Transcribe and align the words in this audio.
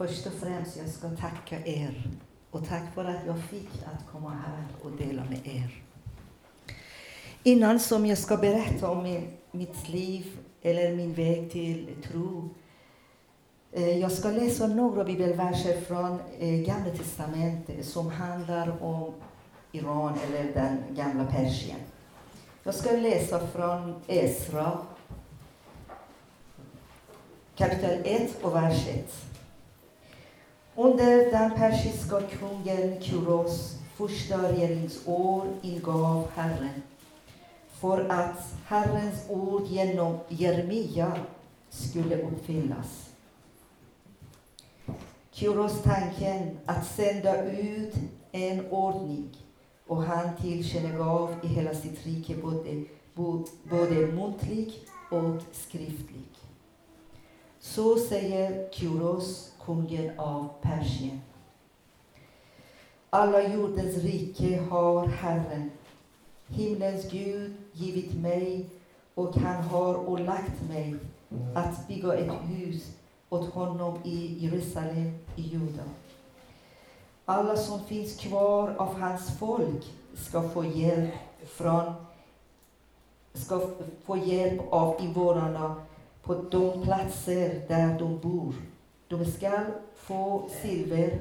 Först 0.00 0.26
och 0.26 0.32
främst 0.32 0.76
jag 0.76 0.88
ska 0.88 1.08
tacka 1.08 1.56
er 1.64 2.10
och 2.50 2.68
tack 2.68 2.94
för 2.94 3.04
att 3.04 3.26
jag 3.26 3.42
fick 3.44 3.68
att 3.84 4.12
komma 4.12 4.30
här 4.30 4.64
och 4.82 4.90
dela 4.90 5.24
med 5.24 5.46
er. 5.46 5.82
Innan 7.42 7.80
som 7.80 8.06
jag 8.06 8.18
ska 8.18 8.36
berätta 8.36 8.90
om 8.90 9.02
min, 9.02 9.28
mitt 9.50 9.88
liv 9.88 10.38
eller 10.62 10.96
min 10.96 11.14
väg 11.14 11.52
till 11.52 11.88
tro. 12.02 12.48
Eh, 13.72 13.98
jag 13.98 14.12
ska 14.12 14.30
läsa 14.30 14.66
några 14.66 15.04
bibelverser 15.04 15.80
från 15.80 16.20
eh, 16.38 16.60
Gamla 16.60 16.90
testamentet 16.90 17.86
som 17.86 18.10
handlar 18.10 18.82
om 18.82 19.14
Iran 19.72 20.18
eller 20.28 20.52
den 20.54 20.96
gamla 20.96 21.26
Persien. 21.26 21.78
Jag 22.62 22.74
ska 22.74 22.90
läsa 22.92 23.46
från 23.46 23.94
Esra 24.06 24.78
kapitel 27.56 28.00
1 28.04 28.42
och 28.42 28.54
vers 28.54 28.88
1. 28.88 29.29
Under 30.74 31.30
den 31.30 31.50
persiska 31.50 32.20
kungen 32.20 33.00
Kuros 33.00 33.78
första 33.94 34.52
regeringsår 34.52 35.46
ingav 35.62 36.28
Herren 36.34 36.82
för 37.70 38.08
att 38.08 38.54
Herrens 38.66 39.24
ord 39.28 39.66
genom 39.66 40.18
Jeremia 40.28 41.12
skulle 41.68 42.22
uppfyllas. 42.22 43.10
Kyros 45.30 45.82
tanken 45.82 46.58
att 46.66 46.86
sända 46.86 47.50
ut 47.50 47.94
en 48.32 48.66
ordning 48.70 49.36
och 49.86 50.02
han 50.02 50.36
tillkännagav 50.36 51.34
i 51.42 51.46
hela 51.46 51.74
sitt 51.74 52.06
rike 52.06 52.34
både, 52.34 52.84
både 53.70 53.94
muntlig 53.94 54.74
och 55.10 55.42
skriftlig. 55.52 56.28
Så 57.60 57.96
säger 57.96 58.72
Kyros, 58.72 59.49
kungen 59.64 60.18
av 60.18 60.48
Persien. 60.62 61.20
Alla 63.10 63.48
jordens 63.48 63.96
rike 63.96 64.60
har 64.70 65.06
Herren, 65.06 65.70
himlens 66.46 67.10
Gud, 67.10 67.52
givit 67.72 68.14
mig 68.14 68.66
och 69.14 69.36
han 69.36 69.64
har 69.64 70.08
ålagt 70.08 70.68
mig 70.68 70.96
att 71.54 71.88
bygga 71.88 72.14
ett 72.14 72.32
hus 72.42 72.92
åt 73.28 73.54
honom 73.54 73.98
i 74.04 74.46
Jerusalem 74.46 75.18
i 75.36 75.42
Juda. 75.42 75.82
Alla 77.24 77.56
som 77.56 77.84
finns 77.84 78.16
kvar 78.16 78.74
av 78.78 79.00
hans 79.00 79.38
folk 79.38 79.92
ska 80.14 80.48
få 80.48 80.64
hjälp 80.64 81.14
från 81.46 81.92
ska 83.34 83.60
få 84.04 84.16
hjälp 84.16 84.62
av 84.70 85.00
invånarna 85.00 85.74
på 86.22 86.34
de 86.34 86.82
platser 86.82 87.62
där 87.68 87.98
de 87.98 88.18
bor. 88.18 88.54
De 89.10 89.24
ska 89.24 89.60
få 89.94 90.48
silver, 90.62 91.18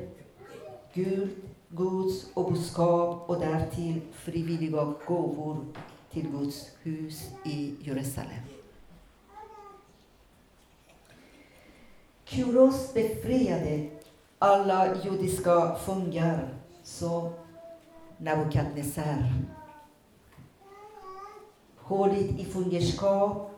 guld, 0.93 1.29
guds 1.69 2.25
och 2.33 2.51
boskap 2.51 3.29
och 3.29 3.39
därtill 3.39 4.01
frivilliga 4.13 4.93
gåvor 5.05 5.65
till 6.11 6.27
Guds 6.31 6.69
hus 6.81 7.29
i 7.45 7.75
Jerusalem. 7.81 8.43
Kyros 12.23 12.93
befriade 12.93 13.89
alla 14.39 15.03
judiska 15.03 15.75
fångar 15.75 16.53
som 16.83 17.33
Nabukadnessar 18.17 19.33
hållit 21.77 22.39
i 22.39 22.45
fångenskap 22.45 23.51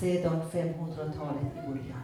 sedan 0.00 0.40
500-talet 0.52 1.52
i 1.56 1.68
början. 1.68 2.02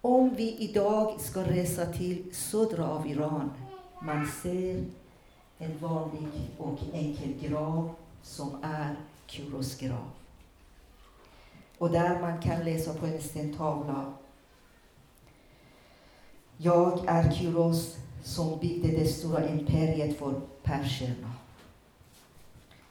Om 0.00 0.34
vi 0.34 0.56
idag 0.58 1.20
ska 1.20 1.42
resa 1.42 1.86
till 1.86 2.34
södra 2.34 2.88
av 2.88 3.06
Iran, 3.06 3.50
man 4.02 4.26
ser 4.42 4.84
en 5.58 5.78
vanlig 5.78 6.28
och 6.58 6.78
enkel 6.92 7.34
grav 7.40 7.94
som 8.22 8.58
är 8.62 8.96
Kuros 9.26 9.78
grav. 9.78 10.10
Och 11.78 11.90
där 11.90 12.20
man 12.20 12.42
kan 12.42 12.64
läsa 12.64 12.94
på 12.94 13.06
en 13.06 13.22
stentavla 13.22 14.12
jag 16.60 17.00
är 17.06 17.32
Kuros 17.32 17.96
som 18.24 18.58
byggde 18.58 18.88
det 18.88 19.06
stora 19.06 19.48
imperiet 19.48 20.18
för 20.18 20.40
perserna. 20.62 21.32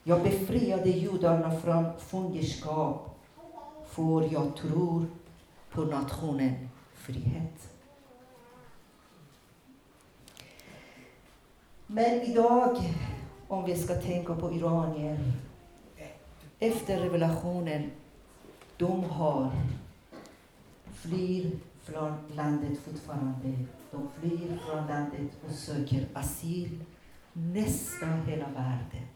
Jag 0.03 0.23
befriade 0.23 0.90
judarna 0.90 1.59
från 1.59 1.85
fångenskap, 2.00 3.19
för 3.85 4.34
jag 4.34 4.56
tror 4.56 5.06
på 5.72 5.81
nationen 5.81 6.69
frihet. 7.07 7.69
Men 11.88 12.22
idag, 12.22 12.78
om 13.47 13.66
vi 13.66 13.78
ska 13.78 13.95
tänka 13.95 14.35
på 14.35 14.51
iranier, 14.51 15.34
efter 16.59 17.00
revolutionen, 17.00 17.91
de 18.78 19.03
har 19.03 19.51
flyr 20.94 21.51
från 21.84 22.13
landet 22.35 22.79
fortfarande. 22.79 23.53
De 23.91 24.09
flyr 24.19 24.59
från 24.66 24.88
landet 24.88 25.31
och 25.46 25.51
söker 25.51 26.07
asyl 26.13 26.84
nästan 27.34 28.22
hela 28.22 28.47
världen. 28.47 29.07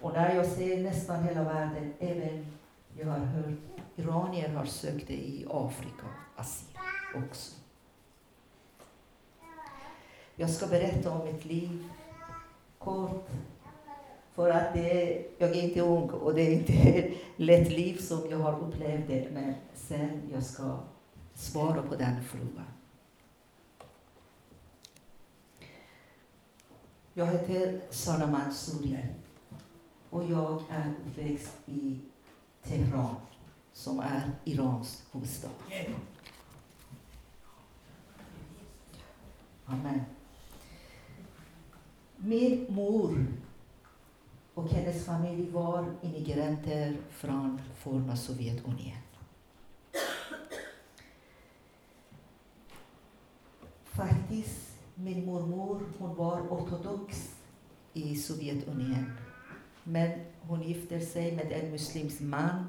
Och 0.00 0.12
när 0.12 0.34
jag 0.34 0.46
säger 0.46 0.82
nästan 0.82 1.24
hela 1.24 1.44
världen, 1.44 1.94
även 1.98 2.46
jag 2.98 3.06
har 3.06 3.18
hört 3.18 3.58
iranier 3.96 4.48
har 4.48 4.64
sökt 4.64 5.08
det 5.08 5.14
i 5.14 5.46
Afrika, 5.50 6.06
asyl 6.36 6.78
också. 7.14 7.56
Jag 10.36 10.50
ska 10.50 10.66
berätta 10.66 11.10
om 11.10 11.26
mitt 11.26 11.44
liv 11.44 11.88
kort. 12.78 13.28
För 14.32 14.50
att 14.50 14.74
det, 14.74 15.24
jag 15.38 15.50
är 15.50 15.62
inte 15.62 15.80
ung 15.80 16.10
och 16.10 16.34
det 16.34 16.42
är 16.42 16.52
inte 16.52 16.72
ett 16.72 17.12
lätt 17.36 17.68
liv 17.68 17.98
som 17.98 18.30
jag 18.30 18.38
har 18.38 18.60
upplevt 18.60 19.08
det. 19.08 19.28
Men 19.32 19.54
sen 19.74 20.30
jag 20.32 20.42
ska 20.42 20.78
svara 21.34 21.82
på 21.82 21.96
den 21.96 22.24
frågan. 22.24 22.64
Jag 27.14 27.26
heter 27.26 27.80
Sana 27.90 28.26
Mansouri 28.26 29.06
och 30.10 30.24
jag 30.24 30.62
är 30.70 30.92
uppväxt 31.06 31.56
i 31.66 32.00
Teheran 32.68 33.16
som 33.72 34.00
är 34.00 34.30
Irans 34.44 35.02
huvudstad. 35.12 35.48
Amen. 39.66 40.00
Min 42.16 42.66
mor 42.68 43.26
och 44.54 44.68
hennes 44.68 45.06
familj 45.06 45.50
var 45.50 45.94
immigranter 46.02 46.96
från 47.10 47.60
forna 47.78 48.16
Sovjetunionen. 48.16 49.02
Faktiskt, 53.84 54.78
min 54.94 55.26
mormor 55.26 55.80
hon 55.98 56.14
var 56.14 56.40
ortodox 56.40 57.34
i 57.92 58.16
Sovjetunionen. 58.16 59.12
Men 59.82 60.25
hon 60.48 60.62
gifter 60.62 61.00
sig 61.00 61.36
med 61.36 61.52
en 61.52 61.70
muslimsk 61.70 62.20
man 62.20 62.68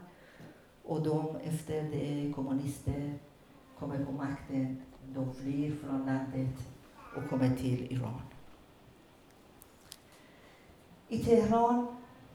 och 0.84 1.02
de, 1.02 1.36
efter 1.36 1.84
det 1.84 2.34
kommunister 2.36 3.14
kommer 3.80 4.06
på 4.06 4.12
makten, 4.12 4.82
de 5.06 5.34
flyr 5.34 5.76
från 5.76 6.06
landet 6.06 6.56
och 7.16 7.30
kommer 7.30 7.56
till 7.56 7.94
Iran. 7.94 8.22
I 11.08 11.20
Teheran, 11.20 11.88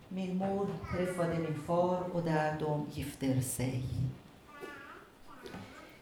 min 0.09 0.37
mor 0.37 0.67
träffade 0.97 1.39
min 1.39 1.55
far 1.55 2.17
och 2.17 2.23
där 2.23 2.61
de 2.61 2.87
gifter 2.93 3.41
sig. 3.41 3.85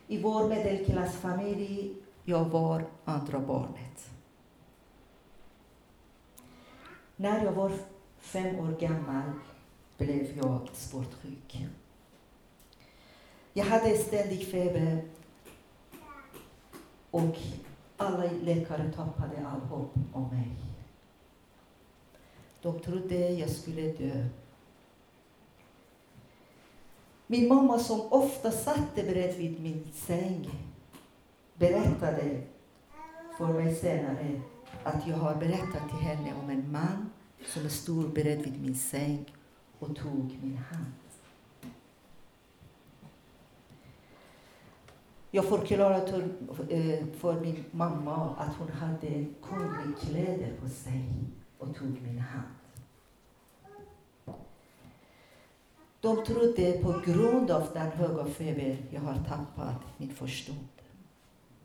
I 0.06 0.22
vår 0.22 0.48
medelklassfamilj, 0.48 1.94
jag 2.24 2.44
var 2.44 2.84
andra 3.04 3.38
barnet. 3.38 4.10
När 7.16 7.44
jag 7.44 7.52
var 7.52 7.72
fem 8.20 8.58
år 8.58 8.76
gammal 8.80 9.32
blev 9.98 10.38
jag 10.38 10.68
svårt 10.72 11.14
sjuk. 11.22 11.66
Jag 13.52 13.64
hade 13.64 13.98
ständig 13.98 14.46
feber 14.46 15.02
och 17.10 17.36
alla 17.96 18.30
läkare 18.42 18.92
tappade 18.92 19.46
all 19.46 19.60
hopp 19.60 19.94
om 20.12 20.28
mig. 20.28 20.50
De 22.62 22.80
trodde 22.80 23.14
jag 23.14 23.50
skulle 23.50 23.92
dö. 23.92 24.26
Min 27.26 27.48
mamma 27.48 27.78
som 27.78 28.00
ofta 28.12 28.50
satt 28.50 28.94
bredvid 28.94 29.60
min 29.62 29.88
säng 29.94 30.50
berättade 31.54 32.42
för 33.38 33.46
mig 33.46 33.74
senare 33.74 34.40
att 34.84 35.06
jag 35.06 35.16
har 35.16 35.34
berättat 35.34 35.88
till 35.88 35.98
henne 35.98 36.32
om 36.42 36.50
en 36.50 36.72
man 36.72 37.12
som 37.46 37.70
stod 37.70 38.12
bredvid 38.12 38.62
min 38.62 38.76
säng 38.76 39.24
och 39.78 39.96
tog 39.96 40.38
min 40.42 40.56
hand. 40.56 40.92
Jag 45.30 45.44
förklarade 45.44 46.28
eh, 46.68 47.06
för 47.06 47.40
min 47.40 47.64
mamma 47.70 48.34
att 48.38 48.56
hon 48.56 48.68
hade 48.68 49.24
kunglig 49.42 49.98
kläder 50.00 50.52
på 50.62 50.68
sig 50.68 51.04
och 51.58 51.76
tog 51.76 52.02
min 52.02 52.18
hand. 52.18 52.48
De 56.00 56.24
trodde 56.24 56.72
på 56.72 57.00
grund 57.06 57.50
av 57.50 57.68
den 57.72 57.90
höga 57.90 58.24
feber 58.24 58.76
jag 58.90 59.00
har 59.00 59.24
tappat 59.28 59.82
min 59.96 60.10
förstånd. 60.10 60.68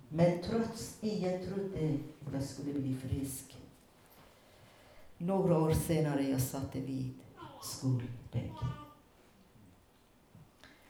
Men 0.10 0.42
trots 0.44 0.98
ingen 1.01 1.45
trodde 1.45 1.98
att 2.25 2.33
jag 2.33 2.44
skulle 2.44 2.74
bli 2.74 2.95
frisk. 2.95 3.55
Några 5.18 5.58
år 5.58 5.74
senare 5.74 6.24
jag 6.24 6.42
satte 6.42 6.80
vid 6.80 7.14
skolbänken. 7.62 8.68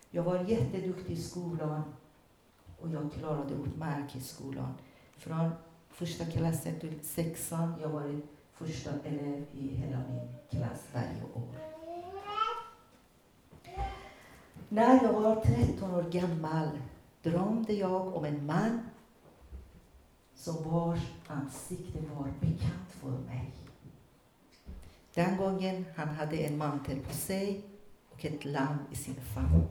Jag 0.10 0.24
var 0.24 0.40
jätteduktig 0.40 1.14
i 1.14 1.22
skolan 1.22 1.82
och 2.82 2.90
jag 2.90 3.12
klarade 3.14 3.54
utmärkt 3.54 4.16
i 4.16 4.22
skolan. 4.22 4.74
Från 5.18 5.52
första 5.90 6.26
klassen 6.26 6.80
till 6.80 7.00
sexan, 7.04 7.74
jag 7.82 7.90
var 7.90 8.22
första 8.54 8.92
elev 9.04 9.46
i 9.54 9.68
hela 9.68 9.98
min 9.98 10.36
klass 10.50 10.84
varje 10.94 11.24
år. 11.34 11.76
När 14.70 15.04
jag 15.04 15.14
var 15.14 15.42
13 15.42 15.96
år 15.96 16.04
gammal 16.04 16.70
drömde 17.22 17.74
jag 17.74 18.16
om 18.16 18.26
en 18.26 18.46
man 18.46 18.80
som 20.36 20.72
vars 20.72 21.00
ansikte 21.28 22.00
var 22.16 22.34
bekant 22.40 22.92
för 22.92 23.10
mig. 23.10 23.65
Den 25.16 25.38
gången 25.38 25.86
han 25.96 26.08
hade 26.08 26.38
en 26.38 26.58
mantel 26.58 27.00
på 27.00 27.14
sig 27.14 27.62
och 28.12 28.26
ett 28.26 28.46
lamm 28.46 28.78
i 28.92 28.96
sin 28.96 29.16
famn. 29.16 29.68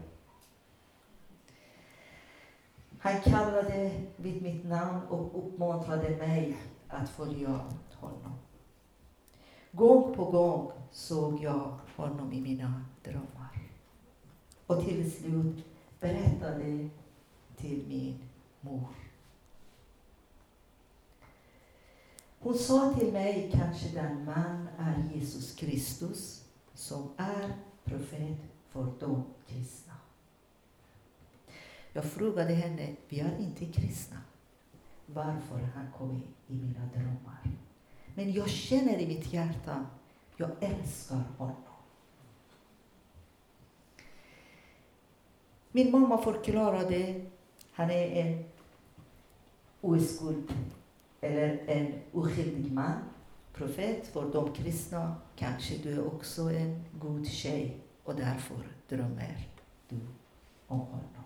Han 2.99 3.20
kallade 3.20 3.91
vid 4.17 4.43
mitt 4.43 4.64
namn 4.64 5.00
och 5.08 5.38
uppmuntrade 5.38 6.17
mig 6.17 6.56
att 6.88 7.11
följa 7.11 7.61
honom. 7.93 8.32
Gång 9.70 10.14
på 10.14 10.25
gång 10.25 10.73
såg 10.91 11.43
jag 11.43 11.79
honom 11.97 12.32
i 12.32 12.40
mina 12.40 12.85
drömmar. 13.02 13.69
Och 14.67 14.85
till 14.85 15.12
slut 15.12 15.64
berättade 16.00 16.88
till 17.56 17.85
min 17.88 18.19
mor. 18.61 18.88
Hon 22.44 22.58
sa 22.58 22.94
till 22.99 23.12
mig, 23.12 23.50
kanske 23.55 23.88
den 23.88 24.25
man 24.25 24.69
är 24.79 25.14
Jesus 25.14 25.55
Kristus 25.55 26.44
som 26.75 27.08
är 27.17 27.52
profet 27.85 28.38
för 28.69 28.93
de 29.00 29.25
kristna. 29.46 29.93
Jag 31.93 32.05
frågade 32.05 32.55
henne, 32.55 32.96
vi 33.08 33.20
är 33.20 33.38
inte 33.41 33.67
kristna. 33.67 34.17
Varför 35.06 35.58
han 35.75 35.93
kom 35.99 36.23
i 36.46 36.55
mina 36.55 36.88
drömmar. 36.94 37.50
Men 38.14 38.32
jag 38.32 38.49
känner 38.49 38.99
i 38.99 39.06
mitt 39.06 39.32
hjärta, 39.32 39.87
jag 40.37 40.50
älskar 40.61 41.23
honom. 41.38 41.56
Min 45.73 45.90
mamma 45.90 46.19
förklarade, 46.19 47.25
han 47.73 47.90
är 47.90 48.06
en 48.06 48.44
oskuld 49.81 50.52
eller 51.25 51.65
en 51.67 51.93
oskyldig 52.12 52.73
man, 52.73 52.99
profet 53.53 54.06
för 54.06 54.32
de 54.32 54.53
kristna. 54.53 55.17
Kanske 55.37 55.79
du 55.82 55.93
är 55.93 56.06
också 56.06 56.43
en 56.43 56.85
god 57.00 57.29
tjej 57.29 57.76
och 58.05 58.15
därför 58.15 58.56
drömmer 58.88 59.49
du 59.88 59.97
om 60.67 60.81
honom. 60.81 61.25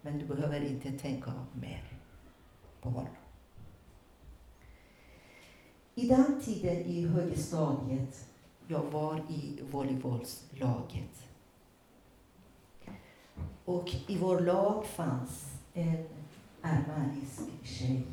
Men 0.00 0.18
du 0.18 0.26
behöver 0.26 0.60
inte 0.60 0.92
tänka 0.92 1.32
mer 1.52 1.92
på 2.80 2.88
honom. 2.88 3.16
I 5.94 6.08
den 6.08 6.40
tiden 6.40 6.76
i 6.76 7.06
högstadiet, 7.06 8.28
jag 8.66 8.82
var 8.82 9.22
i 9.28 9.60
volleybollslaget. 9.70 11.28
Och 13.64 13.88
i 14.06 14.18
vår 14.18 14.40
lag 14.40 14.86
fanns 14.86 15.52
en 15.74 16.06
armenisk 16.62 17.42
tjej. 17.62 18.06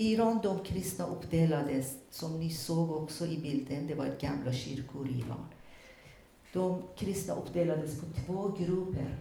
I 0.00 0.12
Iran, 0.12 0.40
de 0.42 0.64
kristna 0.64 1.06
uppdelades, 1.06 1.96
som 2.10 2.40
ni 2.40 2.50
såg 2.50 2.90
också 2.90 3.26
i 3.26 3.38
bilden, 3.38 3.86
det 3.86 3.94
var 3.94 4.16
gamla 4.20 4.52
kyrkor 4.52 5.08
i 5.08 5.18
Iran. 5.18 5.46
De 6.52 6.82
kristna 6.96 7.34
uppdelades 7.34 8.00
på 8.00 8.06
två 8.26 8.48
grupper 8.48 9.16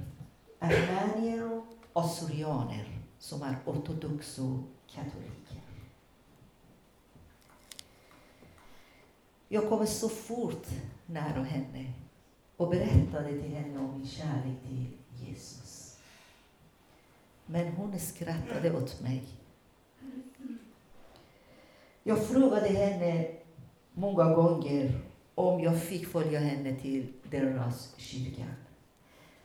armenier 0.60 1.52
och 1.52 1.66
assyrianer 1.94 3.00
som 3.20 3.42
är 3.42 3.56
ortodoxa 3.66 4.64
katoliker. 4.88 5.62
Jag 9.48 9.70
kom 9.70 9.88
så 9.88 10.10
fort 10.10 10.68
nära 11.06 11.44
henne 11.44 11.94
och 12.58 12.70
berättade 12.70 13.42
till 13.42 13.56
henne 13.56 13.80
om 13.80 13.98
min 13.98 14.08
kärlek 14.08 14.62
till 14.68 14.86
Jesus. 15.28 15.98
Men 17.46 17.68
hon 17.68 18.00
skrattade 18.00 18.78
åt 18.78 19.02
mig. 19.02 19.24
Jag 22.07 22.27
frågade 22.27 22.68
henne 22.68 23.27
många 23.94 24.36
gånger 24.36 25.01
om 25.36 25.59
jag 25.59 25.81
fick 25.81 26.07
följa 26.07 26.39
henne 26.39 26.75
till 26.75 27.13
deras 27.24 27.94
kyrka. 27.98 28.45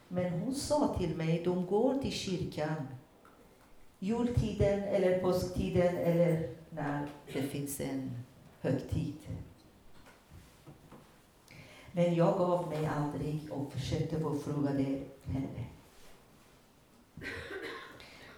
Men 0.08 0.32
hon 0.32 0.54
sa 0.54 0.94
till 0.98 1.16
mig, 1.16 1.42
de 1.44 1.66
går 1.66 1.94
till 1.94 2.12
kyrkan 2.12 2.88
jultiden 3.98 4.82
eller 4.82 5.18
påsktiden 5.18 5.96
eller 5.96 6.50
när 6.70 7.08
det 7.32 7.42
finns 7.42 7.80
en 7.80 8.10
högtid. 8.60 9.14
Men 11.92 12.14
jag 12.14 12.38
gav 12.38 12.68
mig 12.68 12.86
aldrig 12.86 13.40
och 13.50 13.72
försökte 13.72 14.20
fråga 14.20 14.70
henne. 15.24 15.64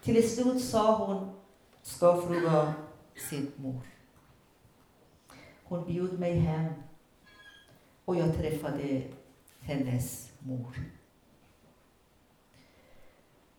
Till 0.02 0.30
slut 0.30 0.64
sa 0.64 1.06
hon, 1.06 1.30
ska 1.82 2.22
fråga 2.22 2.74
sin 3.30 3.52
mor. 3.56 3.94
Hon 5.74 5.84
bjöd 5.84 6.18
mig 6.18 6.38
hem 6.38 6.72
och 8.04 8.16
jag 8.16 8.36
träffade 8.36 9.02
hennes 9.60 10.32
mor. 10.38 10.74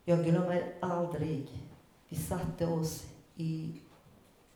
Jag 0.04 0.24
glömmer 0.24 0.74
aldrig. 0.80 1.50
Vi 2.10 2.16
satte 2.16 2.68
oss 2.68 3.06
i 3.36 3.82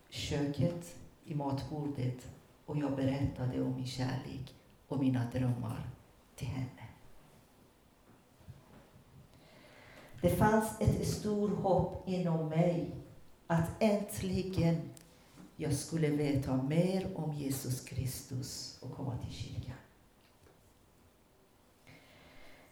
köket, 0.09 0.95
i 1.25 1.35
matbordet 1.35 2.27
och 2.65 2.77
jag 2.77 2.95
berättade 2.95 3.61
om 3.61 3.75
min 3.75 3.87
kärlek 3.87 4.55
och 4.87 4.99
mina 4.99 5.29
drömmar 5.33 5.89
till 6.35 6.47
henne. 6.47 6.87
Det 10.21 10.29
fanns 10.29 10.81
ett 10.81 11.07
stort 11.07 11.59
hopp 11.59 12.07
inom 12.07 12.49
mig 12.49 12.91
att 13.47 13.69
äntligen 13.79 14.88
jag 15.61 15.73
skulle 15.73 16.09
veta 16.09 16.63
mer 16.63 17.17
om 17.17 17.33
Jesus 17.33 17.81
Kristus 17.81 18.79
och 18.81 18.91
komma 18.91 19.17
till 19.17 19.33
kyrkan. 19.33 19.75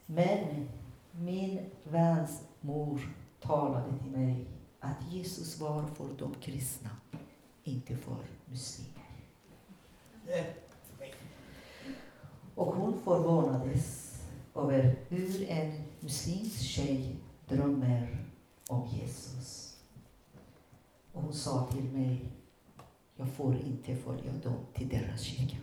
Men 0.05 0.69
min 1.11 1.69
väns 1.83 2.41
mor 2.61 3.15
talade 3.41 3.97
till 3.97 4.11
mig 4.11 4.45
att 4.79 5.11
Jesus 5.11 5.59
var 5.59 5.87
för 5.87 6.09
de 6.17 6.33
kristna, 6.33 6.89
inte 7.63 7.97
för 7.97 8.25
muslimer. 8.45 9.07
Och 12.55 12.75
hon 12.75 13.01
förvånades 13.01 14.13
över 14.55 14.95
hur 15.09 15.49
en 15.49 15.83
muslimsk 15.99 16.61
tjej 16.61 17.15
drömmer 17.47 18.25
om 18.69 18.87
Jesus. 18.87 19.77
Och 21.13 21.21
hon 21.21 21.33
sa 21.33 21.67
till 21.71 21.83
mig, 21.83 22.31
jag 23.17 23.29
får 23.29 23.55
inte 23.55 23.95
följa 23.95 24.31
dem 24.43 24.57
till 24.73 24.89
deras 24.89 25.21
kyrka. 25.21 25.57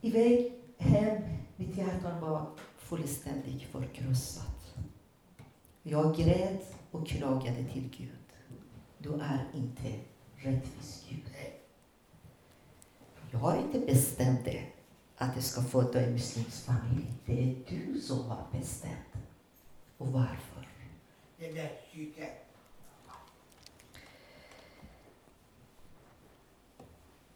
I 0.00 0.10
väg 0.10 0.52
hem, 0.78 1.22
mitt 1.56 1.76
hjärta 1.76 2.20
var 2.20 2.50
fullständigt 2.76 3.62
förkrossat. 3.62 4.74
Jag 5.82 6.16
grät 6.16 6.74
och 6.90 7.08
klagade 7.08 7.64
till 7.64 7.88
Gud. 7.98 8.10
Du 8.98 9.14
är 9.14 9.46
inte 9.54 9.98
rättvis 10.36 11.06
Gud. 11.08 11.22
Jag 13.30 13.38
har 13.38 13.56
inte 13.56 13.80
bestämt 13.80 14.44
det, 14.44 14.62
att 15.16 15.34
jag 15.34 15.44
ska 15.44 15.62
föda 15.62 16.00
en 16.00 16.12
muslimsk 16.12 16.64
familj. 16.64 17.06
Det 17.26 17.42
är 17.42 17.56
du 17.68 18.00
som 18.00 18.24
har 18.24 18.46
bestämt. 18.52 19.14
Och 19.98 20.12
varför? 20.12 20.57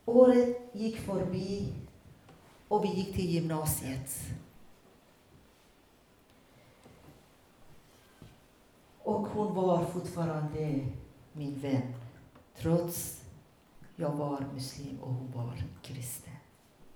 Året 0.04 0.70
gick 0.72 0.96
förbi 0.96 1.72
och 2.68 2.84
vi 2.84 2.88
gick 2.88 3.14
till 3.14 3.30
gymnasiet. 3.30 4.10
Och 8.98 9.26
hon 9.26 9.54
var 9.54 9.84
fortfarande 9.84 10.86
min 11.32 11.58
vän, 11.58 11.94
trots 12.56 13.24
jag 13.96 14.10
var 14.12 14.44
muslim 14.54 14.98
och 15.00 15.14
hon 15.14 15.32
var 15.32 15.62
kristen. 15.82 16.32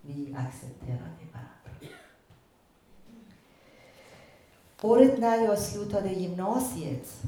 Vi 0.01 0.35
accepterade 0.35 1.27
varandra. 1.33 1.97
Året 4.83 5.19
när 5.19 5.45
jag 5.45 5.59
slutade 5.59 6.09
gymnasiet 6.13 7.23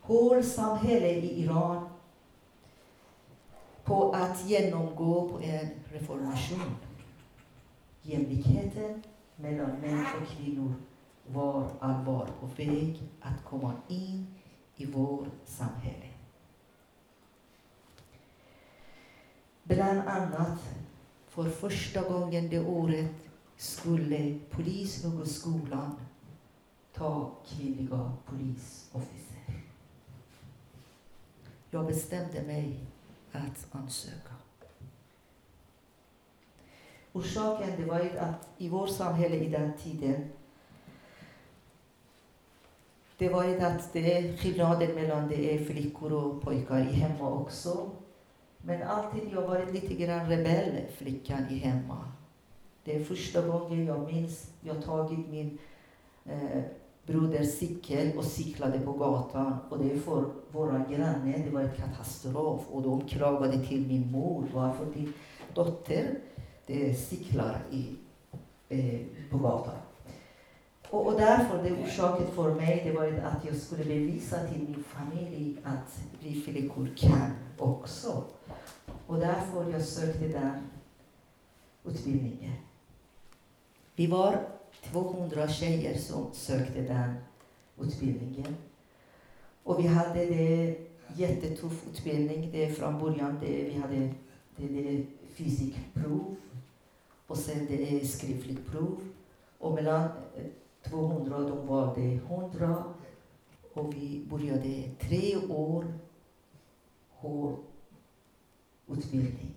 höll 0.00 0.44
samhället 0.44 1.24
i 1.24 1.42
Iran 1.42 1.88
på 3.84 4.12
att 4.12 4.48
genomgå 4.48 5.28
på 5.28 5.40
en 5.40 5.68
reformation. 5.92 6.76
Jämlikheten 8.02 9.02
mellan 9.36 9.70
män 9.70 10.06
och 10.20 10.28
kvinnor 10.28 10.74
var 11.26 11.68
allvar 11.80 12.28
på 12.40 12.46
väg 12.46 13.02
att 13.20 13.44
komma 13.44 13.72
in 13.88 14.34
i 14.76 14.86
vårt 14.86 15.28
samhälle. 15.44 16.06
Bland 19.62 20.00
annat, 20.08 20.58
för 21.28 21.50
första 21.50 22.08
gången 22.08 22.48
det 22.48 22.60
året 22.60 23.31
skulle 23.62 24.38
Polishögskolan 24.50 25.96
ta 26.92 27.30
kvinnliga 27.46 28.12
polisofficer. 28.26 29.62
Jag 31.70 31.86
bestämde 31.86 32.42
mig 32.42 32.80
att 33.32 33.66
ansöka. 33.70 34.34
Orsaken 37.12 37.70
det 37.76 37.84
var 37.84 38.00
att 38.00 38.48
i 38.58 38.68
vårt 38.68 38.90
samhälle 38.90 39.36
i 39.36 39.48
den 39.48 39.72
tiden 39.72 40.28
det 43.18 43.28
var 43.28 43.56
att 43.56 43.92
det 43.92 44.18
är 44.18 44.36
skillnaden 44.36 44.94
mellan 44.94 45.28
det 45.28 45.54
är 45.54 45.64
flickor 45.64 46.12
och 46.12 46.42
pojkar 46.42 46.80
i 46.80 46.92
hemma 46.92 47.30
också. 47.30 47.90
Men 48.58 48.82
alltid 48.82 49.32
jag 49.32 49.42
varit 49.42 49.72
lite 49.72 49.94
grann 49.94 50.28
rebell, 50.28 50.86
flickan 50.96 51.48
i 51.50 51.58
hemma. 51.58 52.12
Det 52.84 52.96
är 52.96 53.04
första 53.04 53.46
gången 53.46 53.86
jag 53.86 54.12
minns 54.12 54.50
jag 54.60 54.84
tagit 54.84 55.28
min 55.30 55.58
eh, 56.24 56.62
broders 57.06 57.58
cykel 57.58 58.18
och 58.18 58.24
cyklade 58.24 58.80
på 58.80 58.92
gatan. 58.92 59.56
Och 59.70 59.78
det 59.78 59.92
är 59.92 59.96
för 59.98 60.24
våra 60.50 60.78
grannar, 60.78 61.44
det 61.44 61.50
var 61.50 61.60
en 61.60 61.76
katastrof. 61.76 62.60
Och 62.70 62.82
de 62.82 63.00
klagade 63.08 63.66
till 63.66 63.86
min 63.86 64.12
mor, 64.12 64.48
varför 64.54 64.86
din 64.94 65.12
dotter 65.54 66.18
det 66.66 66.94
cyklar 66.94 67.58
i, 67.70 67.86
eh, 68.68 69.00
på 69.30 69.38
gatan. 69.38 69.74
Och, 70.90 71.06
och 71.06 71.12
därför, 71.12 71.62
det 71.62 71.82
orsaken 71.82 72.26
för 72.26 72.54
mig, 72.54 72.82
det 72.84 72.92
var 72.92 73.06
att 73.06 73.44
jag 73.44 73.56
skulle 73.56 73.84
bevisa 73.84 74.46
till 74.46 74.62
min 74.62 74.84
familj 74.84 75.56
att 75.64 76.02
vi 76.20 76.40
flickor 76.40 76.88
kan 76.96 77.30
också. 77.58 78.24
Och 79.06 79.16
därför 79.16 79.70
jag 79.70 79.82
sökte 79.82 80.28
den 80.28 80.70
utbildningen. 81.84 82.52
Vi 83.94 84.06
var 84.06 84.48
200 84.82 85.48
tjejer 85.48 85.98
som 85.98 86.26
sökte 86.32 86.80
den 86.80 87.14
utbildningen. 87.80 88.56
Och 89.62 89.84
vi 89.84 89.86
hade 89.86 90.26
det 90.26 90.76
jättetuff 91.16 91.86
utbildning. 91.92 92.50
Det 92.52 92.70
från 92.70 92.98
början 92.98 93.38
det, 93.40 93.64
vi 93.64 93.74
hade 93.74 94.14
det, 94.56 94.68
det 94.68 95.06
fysikprov 95.34 96.36
och 97.26 97.36
sen 97.36 97.66
det 97.66 97.96
är 97.96 98.06
skriftligt 98.06 98.66
prov. 98.66 99.00
Och 99.58 99.74
mellan 99.74 100.02
eh, 100.02 100.90
200 100.90 101.38
de 101.38 101.66
valde 101.66 102.00
100 102.00 102.84
och 103.72 103.94
vi 103.94 104.26
började 104.30 104.82
tre 105.00 105.36
år 105.36 105.98
hård 107.10 107.56
utbildning 108.88 109.54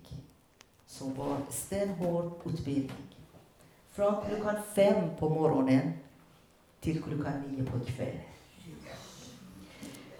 som 0.86 1.14
var 1.14 1.38
stenhård 1.50 2.32
utbildning. 2.44 3.15
Från 3.96 4.14
klockan 4.24 4.56
fem 4.74 5.10
på 5.18 5.28
morgonen 5.28 5.92
till 6.80 7.02
klockan 7.02 7.40
nio 7.40 7.64
på 7.64 7.80
kvällen. 7.80 8.20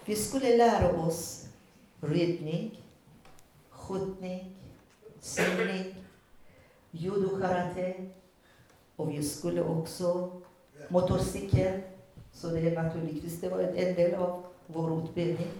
Vi 0.05 0.15
skulle 0.15 0.57
lära 0.57 1.01
oss 1.01 1.47
ridning, 1.99 2.81
skjutning, 3.69 4.55
simning, 5.19 5.95
judo-karate 6.91 8.09
och 8.95 9.11
vi 9.11 9.23
skulle 9.23 9.63
också 9.63 10.41
motorcykel. 10.89 11.81
Så 12.33 12.47
det 12.47 12.59
är 12.59 12.83
naturligtvis 12.83 13.41
det 13.41 13.49
var 13.49 13.59
en 13.59 13.95
del 13.95 14.15
av 14.15 14.43
vår 14.67 15.03
utbildning. 15.03 15.51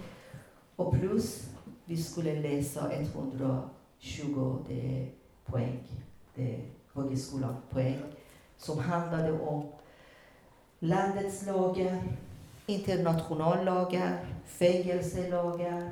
Och 0.76 0.92
plus, 0.94 1.48
vi 1.84 2.02
skulle 2.02 2.40
läsa 2.40 2.92
120 2.92 4.64
det 4.68 5.08
poäng, 5.44 5.82
det 6.34 6.60
högskolan 7.02 7.56
poäng, 7.70 8.02
som 8.56 8.78
handlade 8.78 9.32
om 9.32 9.66
landets 10.78 11.46
lagar, 11.46 12.02
internationallagar, 12.66 14.26
fängelselagar, 14.44 15.90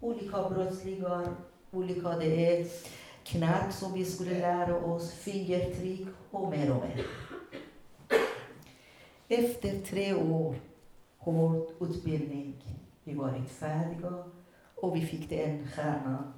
olika 0.00 0.48
brottslingar, 0.50 1.28
olika 1.70 2.16
det 2.16 2.60
är 2.60 2.66
knark 3.24 3.72
som 3.72 3.92
vi 3.92 4.04
skulle 4.04 4.38
lära 4.38 4.76
oss, 4.76 5.12
fingertryck 5.12 6.08
och 6.30 6.50
mer 6.50 6.70
och 6.70 6.82
mer. 6.82 7.06
Efter 9.28 9.80
tre 9.80 10.14
år 10.14 10.54
hård 11.18 11.68
utbildning, 11.80 12.64
vi 13.04 13.14
varit 13.14 13.50
färdiga 13.50 14.24
och 14.74 14.96
vi 14.96 15.06
fick 15.06 15.32
en 15.32 15.68
stjärna 15.68 16.32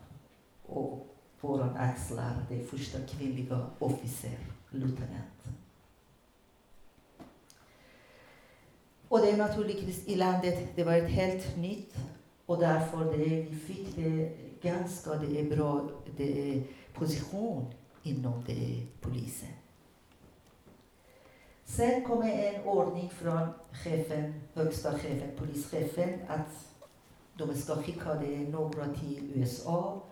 och 0.62 1.11
våra 1.42 1.70
axlar, 1.70 2.46
det 2.48 2.64
första 2.64 2.98
kvinnliga 3.00 3.66
officer, 3.78 4.38
lutenant. 4.70 5.42
Och 9.08 9.18
det 9.18 9.30
är 9.30 9.36
naturligtvis 9.36 10.06
i 10.06 10.16
landet, 10.16 10.68
det 10.74 10.84
var 10.84 10.92
ett 10.92 11.10
helt 11.10 11.56
nytt 11.56 11.96
och 12.46 12.60
därför 12.60 13.04
det, 13.04 13.24
vi 13.24 13.56
fick 13.56 13.96
det 13.96 14.36
ganska 14.62 15.14
det 15.14 15.40
är 15.40 15.56
bra 15.56 15.88
det 16.16 16.50
är 16.52 16.62
position 16.94 17.74
inom 18.02 18.44
det 18.46 18.86
polisen. 19.00 19.48
Sen 21.64 22.04
kommer 22.04 22.30
en 22.30 22.62
ordning 22.62 23.10
från 23.10 23.48
chefen, 23.72 24.34
högsta 24.54 24.98
chefen, 24.98 25.30
polischefen, 25.36 26.18
att 26.28 26.68
de 27.34 27.54
ska 27.54 27.76
skicka 27.76 28.14
det 28.14 28.38
några 28.38 28.84
till 28.84 29.30
USA 29.34 30.02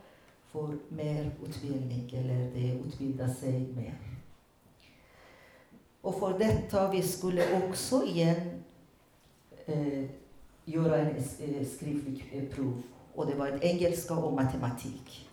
för 0.53 0.79
mer 0.89 1.31
utbildning, 1.47 2.11
eller 2.15 2.51
det 2.55 2.81
utbilda 2.87 3.29
sig 3.29 3.61
mer. 3.61 3.95
Och 6.01 6.19
för 6.19 6.39
detta 6.39 6.91
vi 6.91 7.03
skulle 7.03 7.63
också 7.65 8.05
igen 8.05 8.63
eh, 9.67 10.05
göra 10.65 10.97
en 10.97 11.17
eh, 11.17 11.67
skriftlig 11.67 12.25
eh, 12.33 12.55
prov. 12.55 12.83
Och 13.15 13.27
det 13.27 13.35
var 13.35 13.49
ett 13.49 13.65
engelska 13.65 14.15
och 14.15 14.33
matematik. 14.33 15.31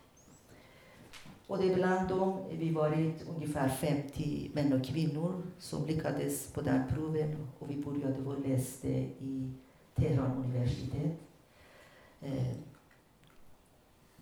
Och 1.48 1.58
det 1.58 1.72
är 1.72 1.76
bland 1.76 2.10
dem, 2.10 2.40
vi 2.52 2.70
varit 2.70 3.26
ungefär 3.36 3.70
50 3.70 4.52
män 4.54 4.74
och 4.74 4.86
kvinnor 4.86 5.42
som 5.60 5.86
lyckades 5.86 6.48
på 6.48 6.62
den 6.62 6.84
proven 6.90 7.48
och 7.60 7.70
vi 7.70 7.76
började 7.76 8.30
och 8.30 8.48
läste 8.48 8.90
eh, 8.90 9.04
i 9.04 9.52
Teheran 9.96 10.38
universitet. 10.38 11.18
Eh, 12.22 12.48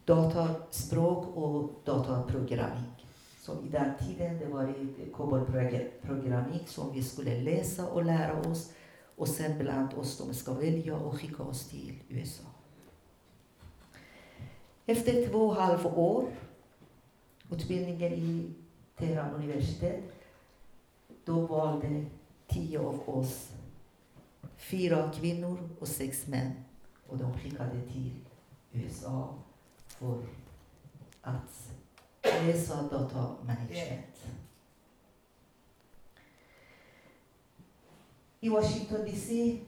dataspråk 0.06 1.36
och 1.36 1.72
dataprogrammik. 1.84 3.06
Så 3.40 3.52
i 3.52 3.70
den 3.70 3.92
tiden 4.00 4.40
det 4.40 4.46
var 4.46 4.74
COBOL-programming 5.14 6.68
som 6.68 6.94
vi 6.94 7.04
skulle 7.04 7.42
läsa 7.42 7.90
och 7.90 8.06
lära 8.06 8.40
oss 8.40 8.72
och 9.16 9.28
sen 9.28 9.58
bland 9.60 9.94
oss 9.94 10.18
de 10.18 10.34
ska 10.34 10.54
välja 10.54 10.96
och 10.96 11.20
skicka 11.20 11.44
oss 11.44 11.70
till 11.70 11.94
USA. 12.10 12.44
Efter 14.86 15.28
två 15.28 15.40
och 15.40 15.56
halv 15.56 15.88
år 15.88 16.28
utbildningen 17.52 18.14
i 18.14 18.54
Teheran 18.98 19.34
universitet, 19.34 20.04
då 21.26 21.40
valde 21.40 22.06
tio 22.48 22.80
av 22.80 23.10
oss, 23.10 23.50
fyra 24.58 25.12
kvinnor 25.16 25.70
och 25.80 25.88
sex 25.88 26.28
män, 26.28 26.52
och 27.08 27.18
de 27.18 27.34
skickade 27.34 27.82
till 27.82 28.12
USA 28.72 29.34
för 30.00 30.26
att 31.22 31.72
läsa 32.24 32.82
datamanagement. 32.82 34.28
I 38.40 38.50
Washington 38.50 39.06
DC, 39.06 39.60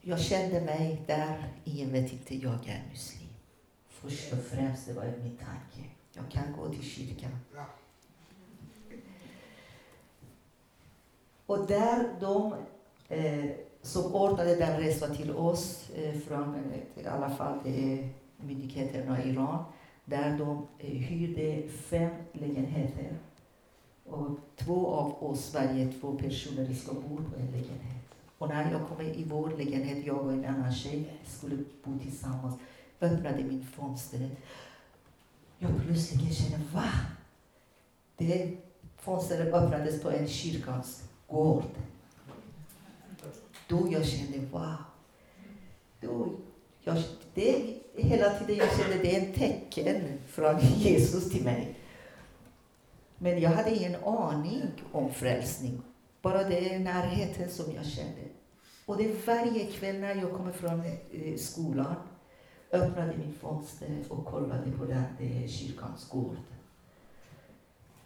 jag 0.00 0.20
kände 0.20 0.60
mig 0.60 1.02
där, 1.06 1.52
ingen 1.64 1.92
vet 1.92 2.12
inte, 2.12 2.36
jag 2.36 2.68
är 2.68 2.88
muslim. 2.90 3.28
Först 3.88 4.32
och 4.32 4.38
främst, 4.38 4.86
det 4.86 4.92
var 4.92 5.04
min 5.04 5.36
tanke. 5.36 5.90
Jag 6.12 6.30
kan 6.30 6.52
gå 6.52 6.68
till 6.68 6.82
kyrkan. 6.82 7.38
Och 11.46 11.66
där 11.66 12.16
de 12.20 12.54
eh, 13.08 13.50
som 13.82 14.14
ordnade 14.14 14.56
den 14.56 14.80
resan 14.80 15.16
till 15.16 15.30
oss, 15.30 15.90
eh, 15.94 16.20
från 16.20 16.54
eh, 16.54 17.04
i 17.04 17.06
alla 17.06 17.30
fall 17.30 17.58
eh, 17.64 18.06
myndigheterna 18.36 19.24
i 19.24 19.30
Iran, 19.30 19.64
där 20.04 20.38
de 20.38 20.66
eh, 20.78 20.90
hyrde 20.90 21.68
fem 21.68 22.10
lägenheter. 22.32 23.16
Och 24.04 24.30
två 24.56 24.86
av 24.86 25.24
oss, 25.24 25.54
varje 25.54 25.92
två 25.92 26.12
personer, 26.12 26.74
ska 26.74 26.92
bo 26.92 27.16
på 27.16 27.36
en 27.40 27.46
lägenhet. 27.46 28.04
Och 28.38 28.48
när 28.48 28.72
jag 28.72 28.88
kom 28.88 29.00
i 29.06 29.24
vår 29.24 29.50
lägenhet, 29.50 30.06
jag 30.06 30.26
och 30.26 30.32
en 30.32 30.44
annan 30.44 30.72
tjej 30.72 31.12
skulle 31.26 31.56
bo 31.84 31.98
tillsammans, 31.98 32.54
öppnade 33.00 33.44
min 33.44 33.66
fönster. 33.66 34.30
Jag 35.58 35.70
plötsligt 35.86 36.34
kände, 36.34 36.66
va? 36.72 36.90
Det 38.16 38.56
fönstret 38.96 39.54
öppnades 39.54 40.02
på 40.02 40.10
en 40.10 40.28
kyrkans 40.28 41.02
gård. 41.26 41.64
Då 43.70 43.88
jag 43.90 44.06
kände, 44.06 44.38
wow. 44.38 44.76
Då 46.00 46.32
jag, 46.84 47.02
det, 47.34 47.78
hela 47.94 48.30
tiden 48.30 48.56
jag 48.56 48.78
kände 48.78 48.98
det 49.02 49.16
är 49.16 49.20
en 49.20 49.32
tecken 49.32 50.18
från 50.26 50.58
Jesus 50.60 51.30
till 51.30 51.44
mig. 51.44 51.74
Men 53.18 53.40
jag 53.40 53.50
hade 53.50 53.74
ingen 53.74 54.04
aning 54.04 54.62
om 54.92 55.12
frälsning. 55.12 55.82
Bara 56.22 56.44
det 56.44 56.78
närheten 56.78 57.50
som 57.50 57.74
jag 57.74 57.86
kände. 57.86 58.20
Och 58.86 58.96
det 58.96 59.26
varje 59.26 59.66
kväll 59.66 60.00
när 60.00 60.14
jag 60.14 60.32
kommer 60.32 60.52
från 60.52 60.80
eh, 60.80 61.36
skolan 61.36 61.94
öppnade 62.72 63.16
min 63.16 63.34
fönster 63.34 64.04
och 64.08 64.26
kollade 64.26 64.72
på 64.72 64.84
den 64.84 65.04
eh, 65.18 65.48
kyrkans 65.48 66.08
gård. 66.08 66.36